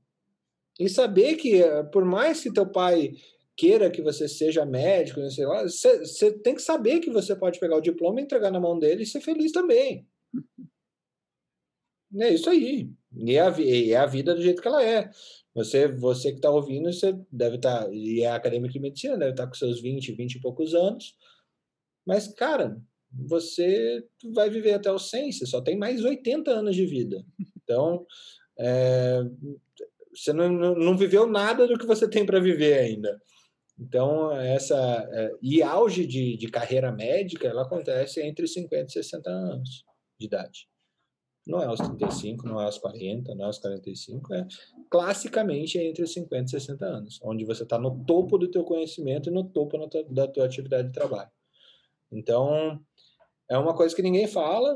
[0.79, 1.61] E saber que,
[1.91, 3.13] por mais que teu pai
[3.55, 7.35] queira que você seja médico, não sei lá, você, você tem que saber que você
[7.35, 10.07] pode pegar o diploma, entregar na mão dele e ser feliz também.
[12.17, 12.89] É isso aí.
[13.13, 15.11] E é a, e é a vida do jeito que ela é.
[15.53, 19.31] Você, você que está ouvindo, você deve estar, tá, e é acadêmico de medicina, deve
[19.31, 21.13] estar tá com seus 20, 20 e poucos anos.
[22.05, 22.79] Mas, cara,
[23.11, 24.03] você
[24.33, 27.25] vai viver até os 100, você só tem mais 80 anos de vida.
[27.63, 28.05] Então,
[28.59, 29.21] é,
[30.13, 33.21] você não, não viveu nada do que você tem para viver ainda.
[33.77, 34.75] Então, essa.
[35.11, 39.83] É, e auge de, de carreira médica, ela acontece entre 50 e 60 anos
[40.19, 40.67] de idade.
[41.45, 44.47] Não é aos 35, não é aos 40, não é aos 45, é
[44.89, 48.63] classicamente é entre os 50 e 60 anos, onde você está no topo do teu
[48.63, 49.77] conhecimento e no topo
[50.09, 51.29] da tua atividade de trabalho.
[52.11, 52.83] Então,
[53.47, 54.75] é uma coisa que ninguém fala,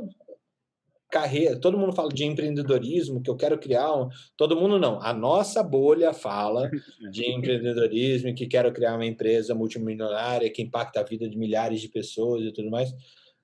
[1.10, 5.14] carreira, todo mundo fala de empreendedorismo, que eu quero criar um, todo mundo não, a
[5.14, 6.70] nossa bolha fala
[7.12, 11.89] de empreendedorismo, que quero criar uma empresa multimilionária que impacta a vida de milhares de
[11.89, 12.93] pessoas e tudo mais.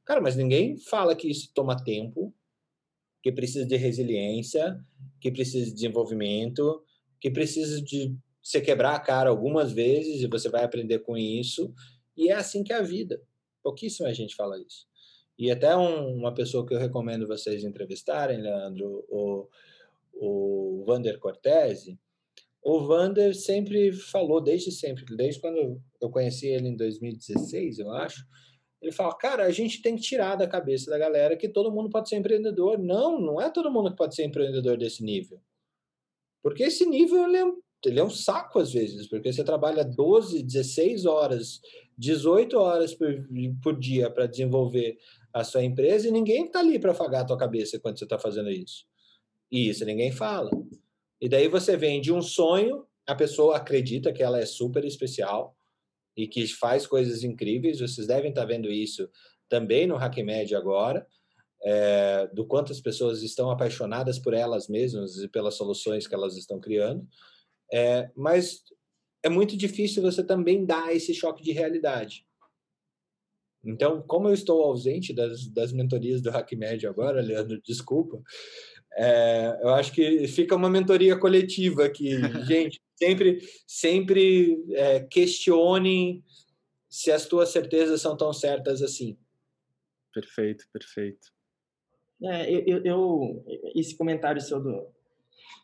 [0.05, 2.33] Cara, mas ninguém fala que isso toma tempo,
[3.23, 4.79] que precisa de resiliência,
[5.19, 6.83] que precisa de desenvolvimento,
[7.19, 11.73] que precisa de você quebrar a cara algumas vezes e você vai aprender com isso.
[12.15, 13.19] E é assim que é a vida.
[13.63, 14.85] Pouquíssima gente fala isso.
[15.37, 19.47] E até um, uma pessoa que eu recomendo vocês entrevistarem, Leandro, o,
[20.13, 21.99] o Vander Cortese.
[22.61, 28.25] O Vander sempre falou, desde sempre, desde quando eu conheci ele em 2016, eu acho,
[28.81, 31.89] ele fala, cara, a gente tem que tirar da cabeça da galera que todo mundo
[31.89, 32.77] pode ser empreendedor.
[32.77, 35.39] Não, não é todo mundo que pode ser empreendedor desse nível.
[36.41, 37.45] Porque esse nível ele é,
[37.85, 41.59] ele é um saco às vezes, porque você trabalha 12, 16 horas,
[41.97, 43.27] 18 horas por,
[43.63, 44.97] por dia para desenvolver
[45.35, 48.17] a sua empresa e ninguém está ali para afagar a tua cabeça quando você está
[48.17, 48.85] fazendo isso.
[49.51, 50.49] E isso ninguém fala.
[51.21, 55.55] E daí você vem de um sonho, a pessoa acredita que ela é super especial,
[56.15, 57.79] e que faz coisas incríveis.
[57.79, 59.09] Vocês devem estar vendo isso
[59.49, 61.05] também no HackMed agora,
[61.63, 66.37] é, do quanto as pessoas estão apaixonadas por elas mesmas e pelas soluções que elas
[66.37, 67.05] estão criando.
[67.71, 68.63] É, mas
[69.23, 72.25] é muito difícil você também dar esse choque de realidade.
[73.65, 78.21] Então, como eu estou ausente das, das mentorias do HackMed agora, Leandro, desculpa,
[78.95, 82.11] é, eu acho que fica uma mentoria coletiva aqui.
[82.47, 86.23] Gente, sempre, sempre é, questionem
[86.89, 89.17] se as tuas certezas são tão certas assim.
[90.13, 91.33] Perfeito, perfeito.
[92.23, 93.45] É, eu, eu,
[93.75, 94.87] esse comentário seu do,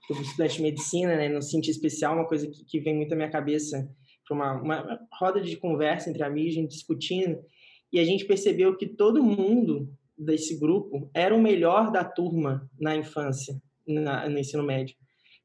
[0.09, 3.15] do estudante de medicina, né, no Cinti Especial, uma coisa que, que vem muito à
[3.15, 3.89] minha cabeça,
[4.27, 7.41] foi uma, uma roda de conversa entre amigos, a gente discutindo,
[7.91, 12.95] e a gente percebeu que todo mundo desse grupo era o melhor da turma na
[12.95, 13.55] infância,
[13.87, 14.95] na, no ensino médio.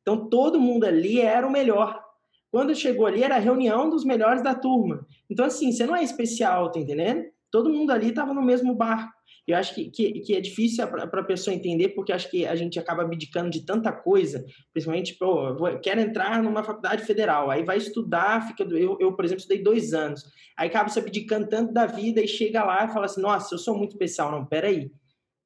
[0.02, 2.00] Então, todo mundo ali era o melhor.
[2.50, 5.06] Quando chegou ali, era a reunião dos melhores da turma.
[5.28, 7.24] Então, assim, você não é especial, tá entendendo?
[7.56, 9.10] Todo mundo ali estava no mesmo barco.
[9.48, 12.54] Eu acho que, que, que é difícil para a pessoa entender, porque acho que a
[12.54, 14.44] gente acaba abdicando de tanta coisa,
[14.74, 18.62] principalmente, pô, quero entrar numa faculdade federal, aí vai estudar, fica.
[18.64, 20.22] Eu, eu, por exemplo, estudei dois anos,
[20.54, 23.58] aí acaba se abdicando tanto da vida e chega lá e fala assim: nossa, eu
[23.58, 24.30] sou muito especial.
[24.30, 24.90] Não, peraí.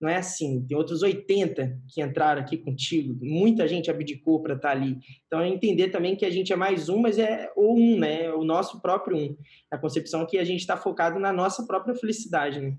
[0.01, 0.65] Não é assim.
[0.67, 4.99] Tem outros 80 que entraram aqui contigo, muita gente abdicou para estar tá ali.
[5.27, 8.33] Então, é entender também que a gente é mais um, mas é o um, né?
[8.33, 9.37] O nosso próprio um.
[9.71, 12.77] A concepção que a gente está focado na nossa própria felicidade, né?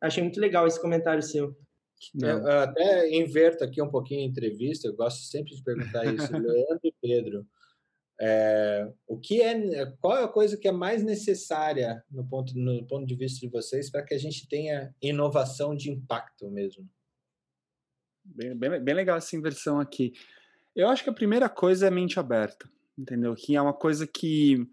[0.00, 1.56] Achei muito legal esse comentário seu.
[2.14, 6.30] Eu até inverto aqui um pouquinho a entrevista, eu gosto sempre de perguntar isso.
[6.32, 7.46] Leandro e Pedro,
[8.20, 12.84] é, o que é, qual é a coisa que é mais necessária no ponto, no
[12.86, 16.88] ponto de vista de vocês para que a gente tenha inovação de impacto mesmo?
[18.24, 20.12] Bem, bem, bem legal essa inversão aqui.
[20.74, 23.34] Eu acho que a primeira coisa é mente aberta, entendeu?
[23.34, 24.66] Que é uma coisa que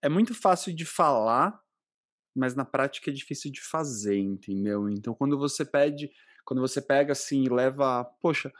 [0.00, 1.60] é muito fácil de falar,
[2.34, 4.88] mas na prática é difícil de fazer, entendeu?
[4.88, 6.10] Então, quando você pede,
[6.44, 8.50] quando você pega assim e leva, poxa,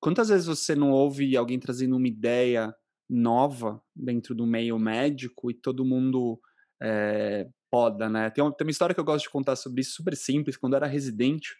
[0.00, 2.74] quantas vezes você não ouve alguém trazendo uma ideia
[3.08, 6.40] nova dentro do meio médico e todo mundo
[6.82, 8.30] é, poda, né?
[8.30, 10.56] Tem uma, tem uma história que eu gosto de contar sobre isso, super simples.
[10.56, 11.54] Quando eu era residente,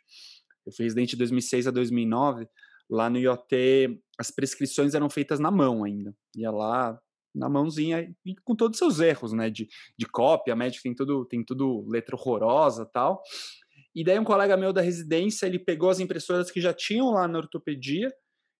[0.67, 2.47] eu fiz residente de 2006 a 2009,
[2.91, 6.15] lá no IoT as prescrições eram feitas na mão ainda.
[6.37, 6.99] Ia lá
[7.35, 9.51] na mãozinha e com todos os seus erros, né?
[9.51, 9.67] De,
[9.99, 13.21] de cópia, a médica tem tudo, tem tudo letra horrorosa tal.
[13.95, 17.29] E daí um colega meu da residência, ele pegou as impressoras que já tinham lá
[17.29, 18.13] na ortopedia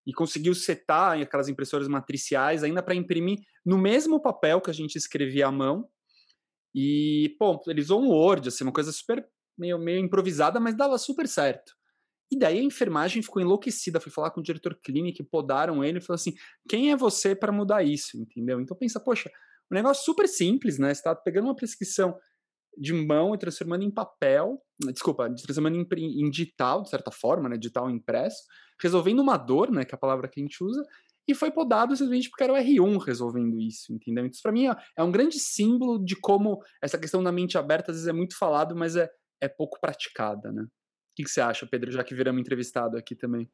[0.07, 4.97] e conseguiu setar aquelas impressoras matriciais ainda para imprimir no mesmo papel que a gente
[4.97, 5.89] escrevia à mão.
[6.75, 9.27] E, pô, ele usou um Word, assim, uma coisa super
[9.57, 11.73] meio, meio improvisada, mas dava super certo.
[12.31, 16.17] E daí a enfermagem ficou enlouquecida, foi falar com o diretor clínico, podaram ele falou
[16.17, 16.35] assim:
[16.69, 18.17] quem é você para mudar isso?
[18.19, 18.61] Entendeu?
[18.61, 19.31] Então pensa, poxa,
[19.71, 20.89] um negócio super simples, né?
[20.93, 22.19] Você está pegando uma prescrição
[22.79, 24.61] de mão e transformando em papel,
[24.93, 27.57] desculpa, transformando em, em, digital, de certa forma, né?
[27.57, 28.43] Digital impresso,
[28.81, 29.85] resolvendo uma dor, né?
[29.85, 30.83] Que é a palavra que a gente usa,
[31.27, 34.27] e foi podado simplesmente porque era o R1 resolvendo isso, entendeu?
[34.27, 37.91] Então, para mim é, é um grande símbolo de como essa questão da mente aberta
[37.91, 39.09] às vezes é muito falado, mas é,
[39.41, 40.63] é pouco praticada, né?
[40.63, 43.49] O que, que você acha, Pedro, já que viramos entrevistado aqui também?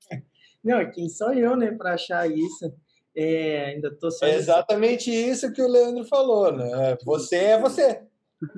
[0.62, 2.74] Não, quem sou eu, né, para achar isso?
[3.16, 4.26] É, ainda tô só...
[4.26, 6.98] É exatamente isso que o Leandro falou, né?
[7.04, 8.04] Você é você.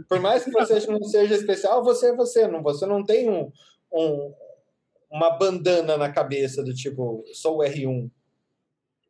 [0.08, 2.46] Por mais que você não seja especial, você é você.
[2.48, 3.50] Não, você não tem um,
[3.92, 4.34] um
[5.10, 8.10] uma bandana na cabeça do tipo, sou o R1.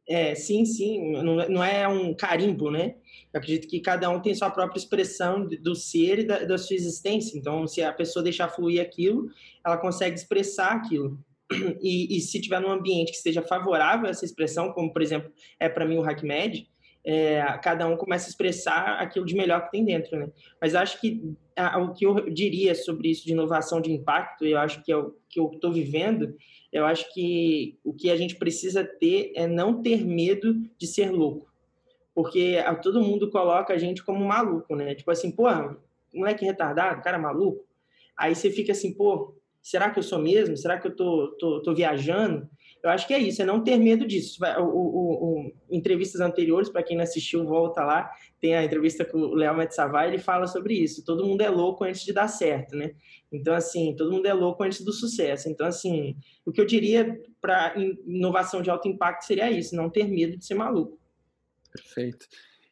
[0.08, 2.94] É, sim, sim, não, não é um carimbo, né?
[3.32, 6.76] Eu acredito que cada um tem sua própria expressão do ser e da, da sua
[6.76, 7.36] existência.
[7.36, 9.28] Então, se a pessoa deixar fluir aquilo,
[9.64, 11.18] ela consegue expressar aquilo.
[11.80, 15.32] E, e se tiver num ambiente que seja favorável a essa expressão, como por exemplo
[15.58, 16.68] é para mim o HackMed,
[17.10, 20.28] é, cada um começa a expressar aquilo de melhor que tem dentro, né?
[20.60, 24.58] Mas acho que a, o que eu diria sobre isso de inovação de impacto, eu
[24.58, 26.36] acho que é o que eu estou vivendo,
[26.70, 31.10] eu acho que o que a gente precisa ter é não ter medo de ser
[31.10, 31.50] louco.
[32.14, 34.94] Porque todo mundo coloca a gente como maluco, né?
[34.94, 35.44] Tipo assim, pô,
[36.12, 37.64] moleque retardado, cara maluco.
[38.18, 40.56] Aí você fica assim, pô, será que eu sou mesmo?
[40.56, 42.48] Será que eu tô, tô, tô viajando?
[42.82, 44.38] Eu acho que é isso, é não ter medo disso.
[44.58, 48.08] O, o, o entrevistas anteriores, para quem não assistiu, volta lá.
[48.40, 51.04] Tem a entrevista com o Léo Metsavai, ele fala sobre isso.
[51.04, 52.92] Todo mundo é louco antes de dar certo, né?
[53.32, 55.48] Então, assim, todo mundo é louco antes do sucesso.
[55.48, 60.06] Então, assim, o que eu diria para inovação de alto impacto seria isso, não ter
[60.06, 60.98] medo de ser maluco.
[61.72, 62.26] Perfeito.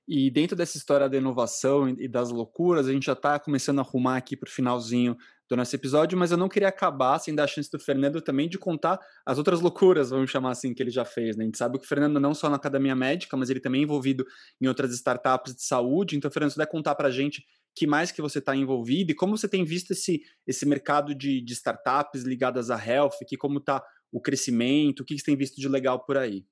[0.08, 3.82] E dentro dessa história da inovação e das loucuras, a gente já está começando a
[3.82, 5.16] arrumar aqui para o finalzinho
[5.48, 8.48] do nosso episódio, mas eu não queria acabar sem dar a chance do Fernando também
[8.48, 11.36] de contar as outras loucuras, vamos chamar assim, que ele já fez.
[11.36, 11.44] Né?
[11.44, 13.84] A gente sabe que o Fernando não só na academia médica, mas ele também é
[13.84, 14.24] envolvido
[14.60, 16.16] em outras startups de saúde.
[16.16, 17.44] Então, Fernando, você vai contar para a gente
[17.76, 21.40] que mais que você está envolvido e como você tem visto esse, esse mercado de,
[21.42, 25.60] de startups ligadas à health, que como está o crescimento, o que você tem visto
[25.60, 26.44] de legal por aí?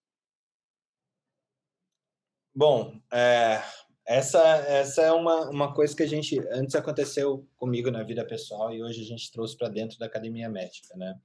[2.54, 3.60] Bom, é,
[4.06, 8.72] essa, essa é uma, uma coisa que a gente antes aconteceu comigo na vida pessoal
[8.72, 11.18] e hoje a gente trouxe para dentro da academia médica, né?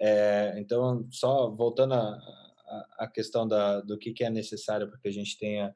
[0.00, 5.12] É, então, só voltando à questão da, do que, que é necessário para que a
[5.12, 5.74] gente tenha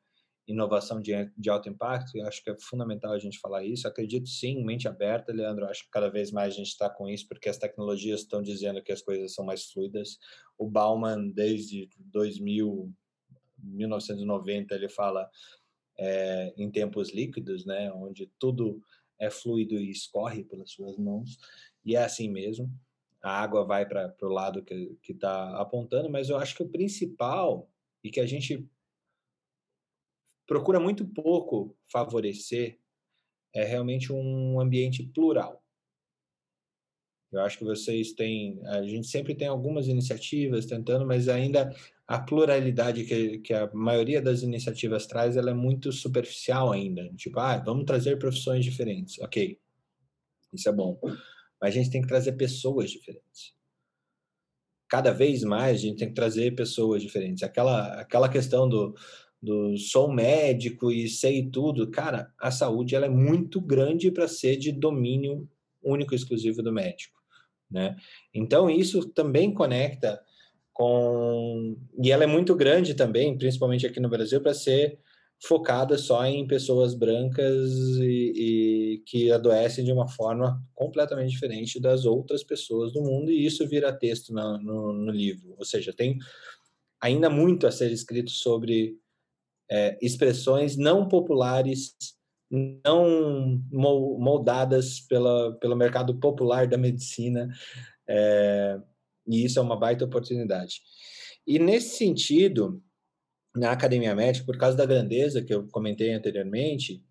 [0.48, 3.86] inovação de, de alto impacto, eu acho que é fundamental a gente falar isso.
[3.86, 5.66] Acredito sim, mente aberta, Leandro.
[5.66, 8.82] Acho que cada vez mais a gente está com isso, porque as tecnologias estão dizendo
[8.82, 10.18] que as coisas são mais fluidas.
[10.56, 12.92] O Bauman, desde 2000,
[13.58, 15.28] 1990 ele fala
[15.98, 18.82] é, em tempos líquidos, né, onde tudo
[19.18, 21.38] é fluido e escorre pelas suas mãos,
[21.84, 22.70] e é assim mesmo.
[23.22, 27.68] A água vai para o lado que está apontando, mas eu acho que o principal
[28.04, 28.68] e que a gente
[30.46, 32.78] procura muito pouco favorecer
[33.52, 35.62] é realmente um ambiente plural.
[37.32, 41.74] Eu acho que vocês têm, a gente sempre tem algumas iniciativas tentando, mas ainda
[42.06, 47.10] a pluralidade que, que a maioria das iniciativas traz, ela é muito superficial ainda.
[47.16, 49.18] Tipo, ah, vamos trazer profissões diferentes.
[49.18, 49.58] Ok,
[50.52, 50.98] isso é bom.
[51.60, 53.54] Mas a gente tem que trazer pessoas diferentes.
[54.88, 57.42] Cada vez mais a gente tem que trazer pessoas diferentes.
[57.42, 58.94] Aquela, aquela questão do,
[59.42, 64.56] do sou médico e sei tudo, cara, a saúde ela é muito grande para ser
[64.56, 65.48] de domínio
[65.82, 67.20] único e exclusivo do médico,
[67.70, 67.96] né?
[68.32, 70.20] Então isso também conecta
[70.76, 74.98] com e ela é muito grande também, principalmente aqui no Brasil, para ser
[75.42, 77.66] focada só em pessoas brancas
[77.98, 83.46] e, e, que adoecem de uma forma completamente diferente das outras pessoas do mundo, e
[83.46, 85.54] isso vira texto no, no, no livro.
[85.56, 86.18] Ou seja, tem
[87.00, 88.98] ainda muito a ser escrito sobre
[89.70, 91.94] é, expressões não populares,
[92.84, 97.48] não moldadas pela, pelo mercado popular da medicina.
[98.06, 98.78] É,
[99.26, 100.80] e isso é uma baita oportunidade.
[101.46, 102.82] E nesse sentido,
[103.54, 107.02] na academia médica, por causa da grandeza que eu comentei anteriormente,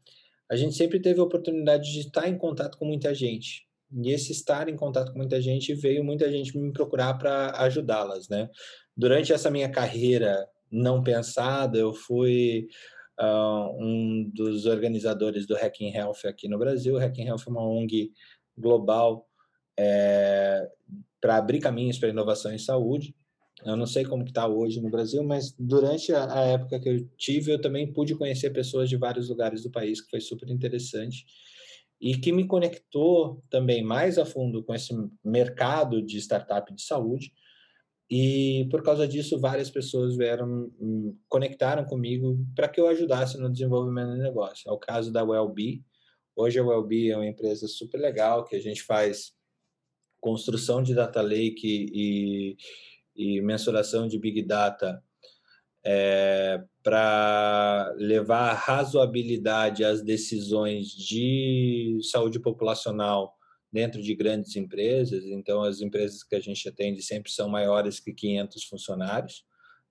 [0.49, 3.65] a gente sempre teve a oportunidade de estar em contato com muita gente.
[3.91, 8.27] E esse estar em contato com muita gente veio muita gente me procurar para ajudá-las,
[8.29, 8.49] né?
[8.95, 12.67] Durante essa minha carreira não pensada, eu fui
[13.19, 16.95] uh, um dos organizadores do Hacking Health aqui no Brasil.
[16.95, 18.11] O Hacking Health é uma ONG
[18.57, 19.27] global
[19.77, 20.67] é,
[21.25, 23.15] para abrir caminhos para inovação em saúde.
[23.65, 27.09] Eu não sei como está hoje no Brasil, mas durante a, a, época que eu
[27.17, 31.25] tive, eu também pude conhecer pessoas de vários lugares do país, que foi super interessante
[31.99, 37.33] e que me conectou também mais a fundo com esse mercado de startup de saúde.
[38.07, 43.51] E por causa disso, várias pessoas vieram, hum, conectaram comigo para que eu ajudasse no
[43.51, 44.69] desenvolvimento do negócio.
[44.69, 45.83] É o caso da Wellbe.
[46.35, 49.33] Hoje a Wellbe é uma empresa super legal que a gente faz
[50.25, 52.57] construção de data lake e,
[53.15, 54.99] e mensuração de big data
[55.85, 63.35] é, para levar razoabilidade às decisões de saúde populacional
[63.71, 65.23] dentro de grandes empresas.
[65.25, 69.45] Então, as empresas que a gente atende sempre são maiores que 500 funcionários,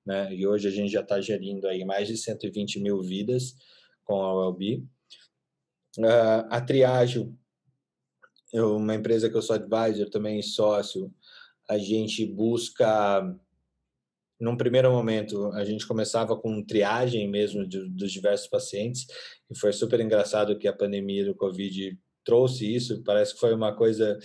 [0.05, 0.35] né?
[0.35, 3.55] E hoje a gente já está gerindo aí mais de 120 mil vidas
[4.03, 4.85] com a OLB.
[5.97, 7.39] Uh, ah, a Triagem,
[8.63, 11.13] uma empresa que eu sou advisor, também sócio,
[11.69, 13.23] a gente busca
[14.41, 19.07] num primeiro momento, a gente começava com triagem mesmo de, dos diversos pacientes,
[19.51, 23.03] e foi super engraçado que a pandemia do Covid trouxe isso.
[23.05, 24.19] Parece que foi uma coisa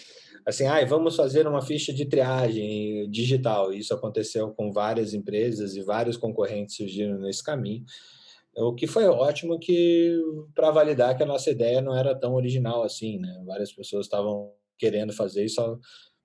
[0.45, 3.71] assim, ah, vamos fazer uma ficha de triagem digital.
[3.73, 7.83] Isso aconteceu com várias empresas e vários concorrentes surgindo nesse caminho.
[8.59, 10.17] O que foi ótimo que
[10.53, 13.41] para validar que a nossa ideia não era tão original assim, né?
[13.45, 15.77] Várias pessoas estavam querendo fazer e só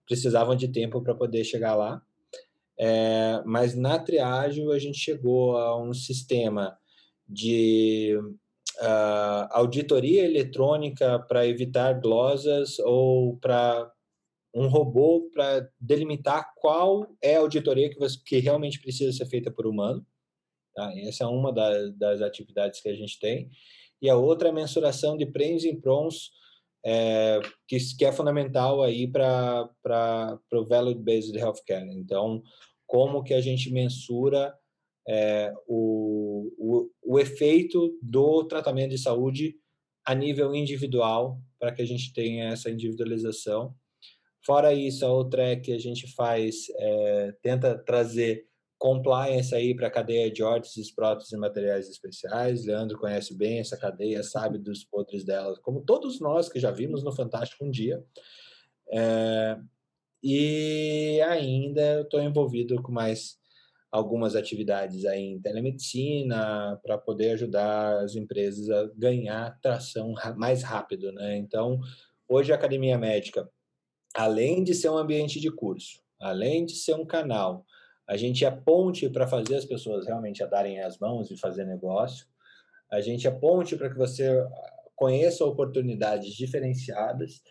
[0.07, 2.03] precisavam de tempo para poder chegar lá.
[2.78, 6.76] É, mas na triagem a gente chegou a um sistema
[7.28, 8.18] de
[8.80, 13.91] uh, auditoria eletrônica para evitar glosas ou para
[14.55, 19.51] um robô para delimitar qual é a auditoria que, você, que realmente precisa ser feita
[19.51, 20.05] por humano.
[20.75, 20.93] Tá?
[21.01, 23.51] Essa é uma das, das atividades que a gente tem.
[24.03, 26.31] E a outra é a mensuração de prens e prons,
[26.85, 29.68] é, que, que é fundamental aí para
[30.53, 31.89] o Value-Based Healthcare.
[31.91, 32.43] Então,
[32.87, 34.55] como que a gente mensura
[35.09, 39.57] é, o, o, o efeito do tratamento de saúde
[40.05, 43.75] a nível individual, para que a gente tenha essa individualização.
[44.45, 48.47] Fora isso, a outra é que a gente faz, é, tenta trazer
[48.79, 52.66] compliance aí para a cadeia de órteses, próteses e materiais especiais.
[52.66, 57.03] Leandro conhece bem essa cadeia, sabe dos podres dela, como todos nós que já vimos
[57.03, 58.05] no Fantástico um dia.
[58.93, 59.59] É,
[60.22, 63.37] e ainda estou envolvido com mais
[63.93, 71.12] algumas atividades aí em telemedicina para poder ajudar as empresas a ganhar tração mais rápido,
[71.12, 71.37] né?
[71.37, 71.79] Então,
[72.29, 73.49] hoje a Academia Médica,
[74.14, 77.64] além de ser um ambiente de curso, além de ser um canal,
[78.07, 81.65] a gente é ponte para fazer as pessoas realmente a darem as mãos e fazer
[81.65, 82.27] negócio.
[82.91, 84.47] A gente é ponte para que você
[84.95, 87.43] conheça oportunidades diferenciadas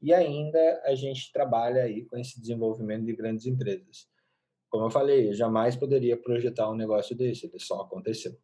[0.00, 4.06] e ainda a gente trabalha aí com esse desenvolvimento de grandes empresas.
[4.68, 8.36] Como eu falei, eu jamais poderia projetar um negócio desse, ele só aconteceu.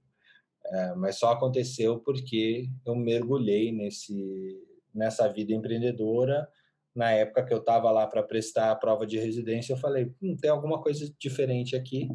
[0.64, 4.58] É, mas só aconteceu porque eu mergulhei nesse,
[4.94, 6.48] nessa vida empreendedora.
[6.94, 10.36] Na época que eu estava lá para prestar a prova de residência, eu falei: hum,
[10.36, 12.08] tem alguma coisa diferente aqui.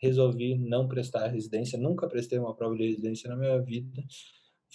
[0.00, 4.02] Resolvi não prestar a residência, nunca prestei uma prova de residência na minha vida.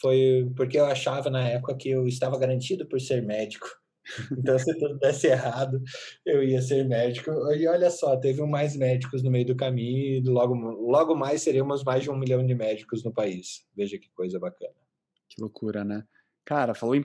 [0.02, 3.68] Foi porque eu achava na época que eu estava garantido por ser médico
[4.38, 5.82] então, se tudo desse errado,
[6.26, 7.32] eu ia ser médico.
[7.54, 11.84] E olha só, teve mais médicos no meio do caminho, e logo, logo mais seríamos
[11.84, 13.66] mais de um milhão de médicos no país.
[13.76, 14.74] Veja que coisa bacana.
[15.30, 16.04] Que loucura, né?
[16.46, 17.04] Cara, falou em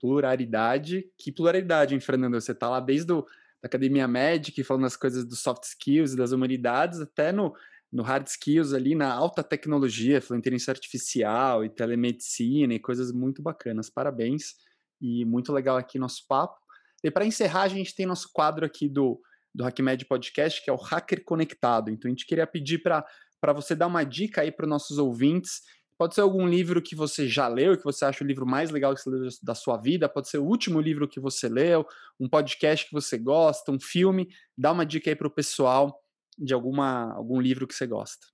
[0.00, 1.04] pluralidade.
[1.16, 2.40] Que pluralidade, hein, Fernando?
[2.40, 3.22] Você tá lá desde o,
[3.62, 7.54] da academia médica, falando as coisas dos soft skills e das humanidades, até no,
[7.92, 13.42] no hard skills ali, na alta tecnologia, falando inteligência artificial e telemedicina e coisas muito
[13.42, 13.90] bacanas.
[13.90, 14.54] Parabéns
[15.00, 16.58] e muito legal aqui nosso papo.
[17.02, 19.20] E para encerrar, a gente tem nosso quadro aqui do,
[19.54, 21.90] do HackMed Podcast, que é o Hacker Conectado.
[21.90, 23.04] Então a gente queria pedir para
[23.54, 25.62] você dar uma dica aí para os nossos ouvintes.
[26.00, 28.94] Pode ser algum livro que você já leu, que você acha o livro mais legal
[28.94, 31.86] que você leu da sua vida, pode ser o último livro que você leu,
[32.18, 34.26] um podcast que você gosta, um filme.
[34.56, 36.02] Dá uma dica aí para o pessoal
[36.38, 38.26] de alguma, algum livro que você gosta.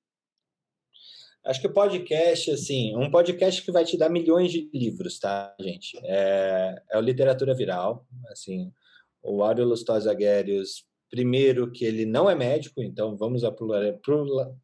[1.44, 5.52] Acho que o podcast, assim, um podcast que vai te dar milhões de livros, tá,
[5.60, 5.98] gente?
[6.04, 8.72] É, é o Literatura Viral, assim,
[9.20, 13.52] o Áureo Lustosa Aguérios, primeiro que ele não é médico, então vamos à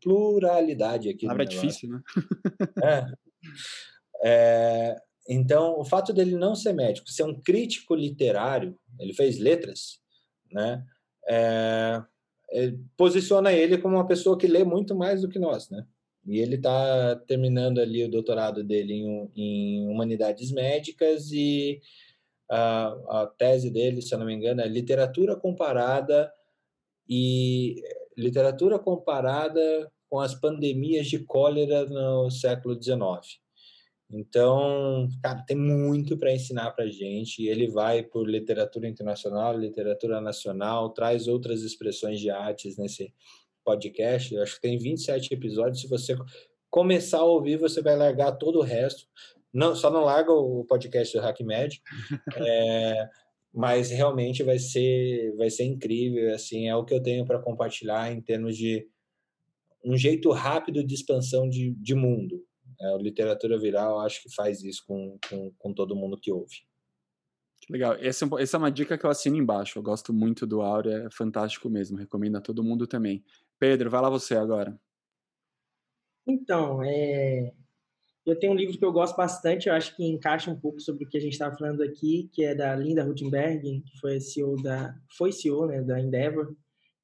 [0.00, 1.26] pluralidade aqui.
[1.26, 2.02] Palavra é difícil, né?
[2.82, 3.06] é.
[4.24, 4.96] é.
[5.28, 10.00] então, o fato dele não ser médico, ser um crítico literário, ele fez letras,
[10.50, 10.84] né?
[11.28, 12.02] É,
[12.96, 15.86] posiciona ele como uma pessoa que lê muito mais do que nós, né?
[16.26, 21.80] E ele está terminando ali o doutorado dele em, em humanidades médicas e
[22.50, 26.32] a, a, tese dele, se eu não me engano, é literatura comparada
[27.08, 27.82] e
[28.16, 33.40] literatura comparada com as pandemias de cólera no século XIX.
[34.12, 37.46] Então, cara, tem muito para ensinar para gente.
[37.46, 43.12] Ele vai por literatura internacional, literatura nacional, traz outras expressões de artes nesse
[43.64, 44.34] podcast.
[44.34, 45.80] Eu acho que tem 27 episódios.
[45.80, 46.14] Se você
[46.68, 49.06] começar a ouvir, você vai largar todo o resto.
[49.52, 51.82] Não, só não larga o podcast do HackMed,
[52.38, 53.08] é,
[53.52, 56.34] mas realmente vai ser, vai ser incrível.
[56.34, 58.86] Assim, é o que eu tenho para compartilhar em termos de
[59.84, 62.42] um jeito rápido de expansão de, de mundo
[62.82, 66.66] é, a literatura viral acho que faz isso com, com, com todo mundo que ouve.
[67.70, 67.94] Legal.
[67.94, 69.78] Essa, é essa é uma dica que eu assino embaixo.
[69.78, 71.96] Eu gosto muito do Áurea, é fantástico mesmo.
[71.96, 73.24] Recomendo a todo mundo também.
[73.58, 74.76] Pedro, vai lá você agora.
[76.26, 77.52] Então, é...
[78.24, 81.04] eu tenho um livro que eu gosto bastante, eu acho que encaixa um pouco sobre
[81.04, 84.60] o que a gente estava falando aqui, que é da Linda Rutenberg, que foi CEO
[84.62, 86.54] da, foi CEO né, da Endeavor,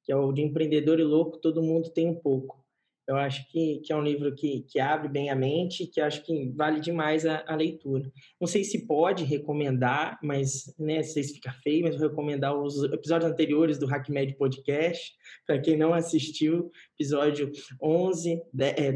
[0.03, 2.59] que é o de Empreendedor e Louco, Todo Mundo Tem Um Pouco.
[3.05, 6.23] Eu acho que, que é um livro que, que abre bem a mente, que acho
[6.23, 8.09] que vale demais a, a leitura.
[8.39, 12.83] Não sei se pode recomendar, mas né, sei se fica feio, mas vou recomendar os
[12.83, 15.11] episódios anteriores do HackMed Podcast,
[15.45, 17.51] para quem não assistiu, episódio
[17.81, 18.43] 11,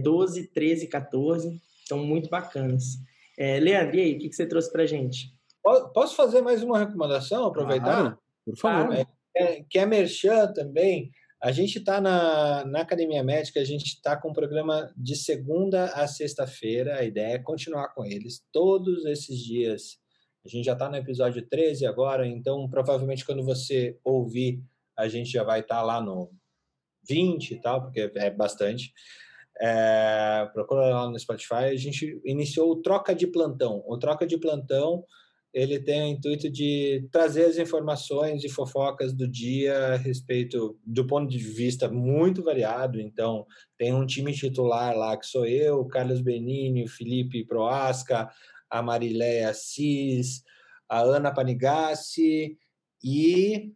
[0.03, 1.59] 12, 13 e 14,
[1.94, 2.98] estão muito bacanas.
[3.38, 5.34] É, Leandro, e aí, o que, que você trouxe para gente?
[5.94, 8.02] Posso fazer mais uma recomendação, aproveitar?
[8.02, 8.96] Claro, por favor.
[8.96, 13.86] É, é, que é merchan também, a gente está na, na Academia Médica, a gente
[13.86, 17.00] está com um programa de segunda a sexta-feira.
[17.00, 19.98] A ideia é continuar com eles todos esses dias.
[20.46, 24.62] A gente já está no episódio 13 agora, então provavelmente quando você ouvir,
[24.98, 26.30] a gente já vai estar tá lá no
[27.08, 28.94] 20 e tal, porque é bastante.
[29.62, 31.66] É, procura lá no Spotify.
[31.66, 33.84] A gente iniciou o Troca de Plantão.
[33.88, 35.06] O Troca de Plantão
[35.54, 41.06] ele tem o intuito de trazer as informações e fofocas do dia a respeito do
[41.06, 42.99] ponto de vista muito variado.
[42.99, 43.45] Então,
[43.78, 48.32] tem um time titular lá que sou eu, Carlos Benini, Felipe Proasca,
[48.68, 50.41] a Marileia Assis,
[50.89, 52.58] a Ana Panigassi
[53.04, 53.72] e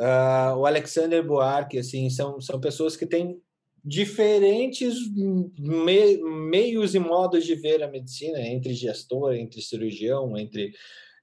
[0.00, 3.40] uh, o Alexander Buarque, assim, são, são pessoas que têm
[3.84, 10.72] diferentes me, meios e modos de ver a medicina, entre gestor, entre cirurgião, entre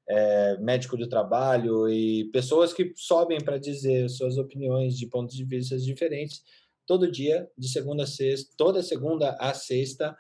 [0.07, 5.43] é, médico do trabalho e pessoas que sobem para dizer suas opiniões de pontos de
[5.43, 6.41] vista diferentes
[6.86, 10.15] todo dia, de segunda a sexta, toda segunda a sexta,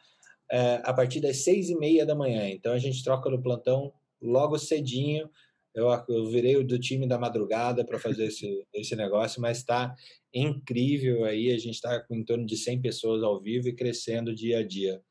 [0.51, 2.49] é, a partir das seis e meia da manhã.
[2.49, 5.29] Então a gente troca no plantão logo cedinho.
[5.73, 9.95] Eu, eu virei do time da madrugada para fazer esse, esse negócio, mas está
[10.33, 11.51] incrível aí.
[11.51, 14.63] A gente está com em torno de 100 pessoas ao vivo e crescendo dia a
[14.63, 15.01] dia.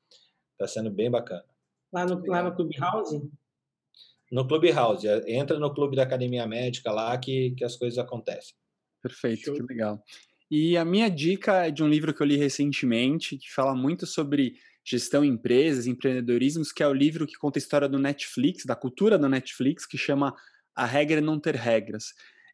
[0.53, 1.45] Está sendo bem bacana.
[1.93, 3.31] Lá no, lá no Clubhouse?
[4.31, 5.07] No Clubhouse.
[5.07, 8.55] É, entra no Clube da Academia Médica lá que, que as coisas acontecem.
[9.03, 9.55] Perfeito, Show.
[9.55, 10.03] que legal.
[10.51, 14.07] E a minha dica é de um livro que eu li recentemente, que fala muito
[14.07, 14.55] sobre
[14.85, 18.77] gestão em empresas, empreendedorismo, que é o livro que conta a história do Netflix, da
[18.77, 20.35] cultura do Netflix, que chama
[20.75, 22.07] A Regra é Não Ter Regras.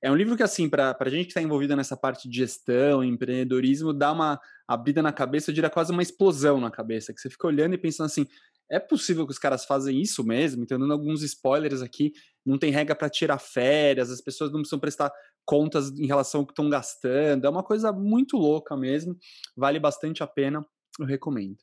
[0.02, 3.02] É um livro que, assim, para a gente que está envolvida nessa parte de gestão,
[3.02, 7.28] empreendedorismo, dá uma abrida na cabeça, eu diria quase uma explosão na cabeça, que você
[7.28, 8.26] fica olhando e pensando assim,
[8.70, 10.62] é possível que os caras fazem isso mesmo?
[10.62, 12.12] Então, dando alguns spoilers aqui,
[12.44, 15.10] não tem regra para tirar férias, as pessoas não precisam prestar
[15.44, 19.16] contas em relação ao que estão gastando, é uma coisa muito louca mesmo,
[19.56, 20.64] vale bastante a pena,
[21.00, 21.56] eu recomendo.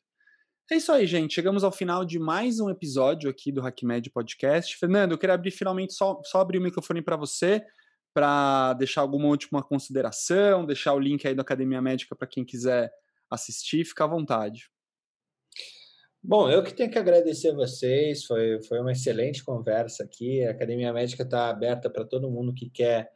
[0.68, 1.32] É isso aí, gente.
[1.32, 4.76] Chegamos ao final de mais um episódio aqui do HackMed Podcast.
[4.76, 7.64] Fernando, eu queria abrir finalmente só, só abrir o microfone para você
[8.12, 12.90] para deixar alguma última consideração, deixar o link aí da Academia Médica para quem quiser
[13.30, 14.68] assistir, fica à vontade.
[16.20, 20.44] Bom, eu que tenho que agradecer a vocês, foi, foi uma excelente conversa aqui.
[20.44, 23.08] A Academia Médica está aberta para todo mundo que quer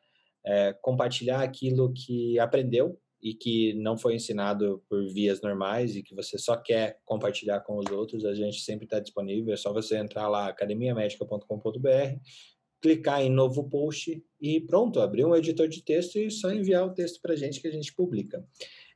[0.46, 6.14] é, compartilhar aquilo que aprendeu e que não foi ensinado por vias normais e que
[6.14, 8.24] você só quer compartilhar com os outros.
[8.24, 12.18] A gente sempre está disponível, é só você entrar lá, academiamedica.com.br,
[12.80, 16.94] clicar em novo post e pronto, abrir um editor de texto e só enviar o
[16.94, 18.42] texto para a gente que a gente publica.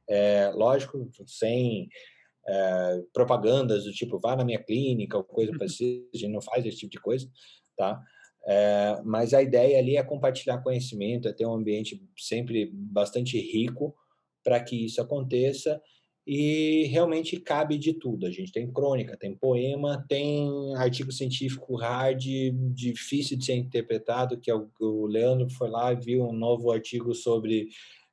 [0.08, 1.88] É, lógico, sem
[2.46, 6.64] é, propagandas do tipo vá na minha clínica ou coisa parecida, a gente não faz
[6.64, 7.28] esse tipo de coisa,
[7.76, 8.02] tá?
[8.46, 13.94] É, mas a ideia ali é compartilhar conhecimento, é ter um ambiente sempre bastante rico
[14.44, 15.80] para que isso aconteça
[16.26, 18.26] e realmente cabe de tudo.
[18.26, 22.24] A gente tem crônica, tem poema, tem artigo científico hard,
[22.72, 26.70] difícil de ser interpretado, que é o, o Leandro foi lá e viu um novo
[26.70, 27.68] artigo sobre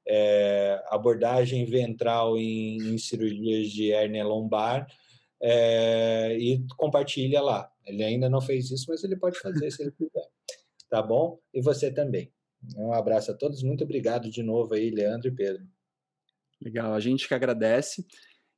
[0.06, 4.88] é, abordagem ventral em, em, cirurgias de hérnia lombar
[5.42, 7.72] é, e compartilha lá.
[7.86, 10.28] Ele ainda não fez isso, mas ele pode fazer se ele quiser.
[10.90, 11.40] Tá bom?
[11.54, 12.32] E você também.
[12.76, 13.64] Um abraço a todos.
[13.64, 15.66] Muito obrigado de novo aí, Leandro e Pedro.
[16.62, 18.06] Legal, a gente que agradece.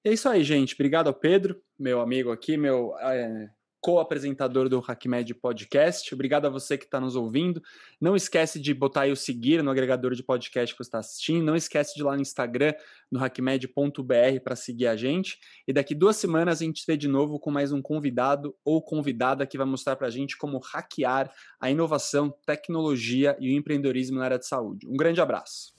[0.04, 0.74] E é isso aí, gente.
[0.74, 3.50] Obrigado ao Pedro, meu amigo aqui, meu é,
[3.84, 6.14] co-apresentador do HackMed Podcast.
[6.14, 7.62] Obrigado a você que está nos ouvindo.
[8.00, 11.44] Não esquece de botar aí o seguir no agregador de podcast que você está assistindo.
[11.44, 12.74] Não esquece de ir lá no Instagram,
[13.12, 15.38] no hackmed.br, para seguir a gente.
[15.68, 19.46] E daqui duas semanas a gente vê de novo com mais um convidado ou convidada
[19.46, 21.30] que vai mostrar para a gente como hackear
[21.60, 24.88] a inovação, tecnologia e o empreendedorismo na área de saúde.
[24.88, 25.73] Um grande abraço.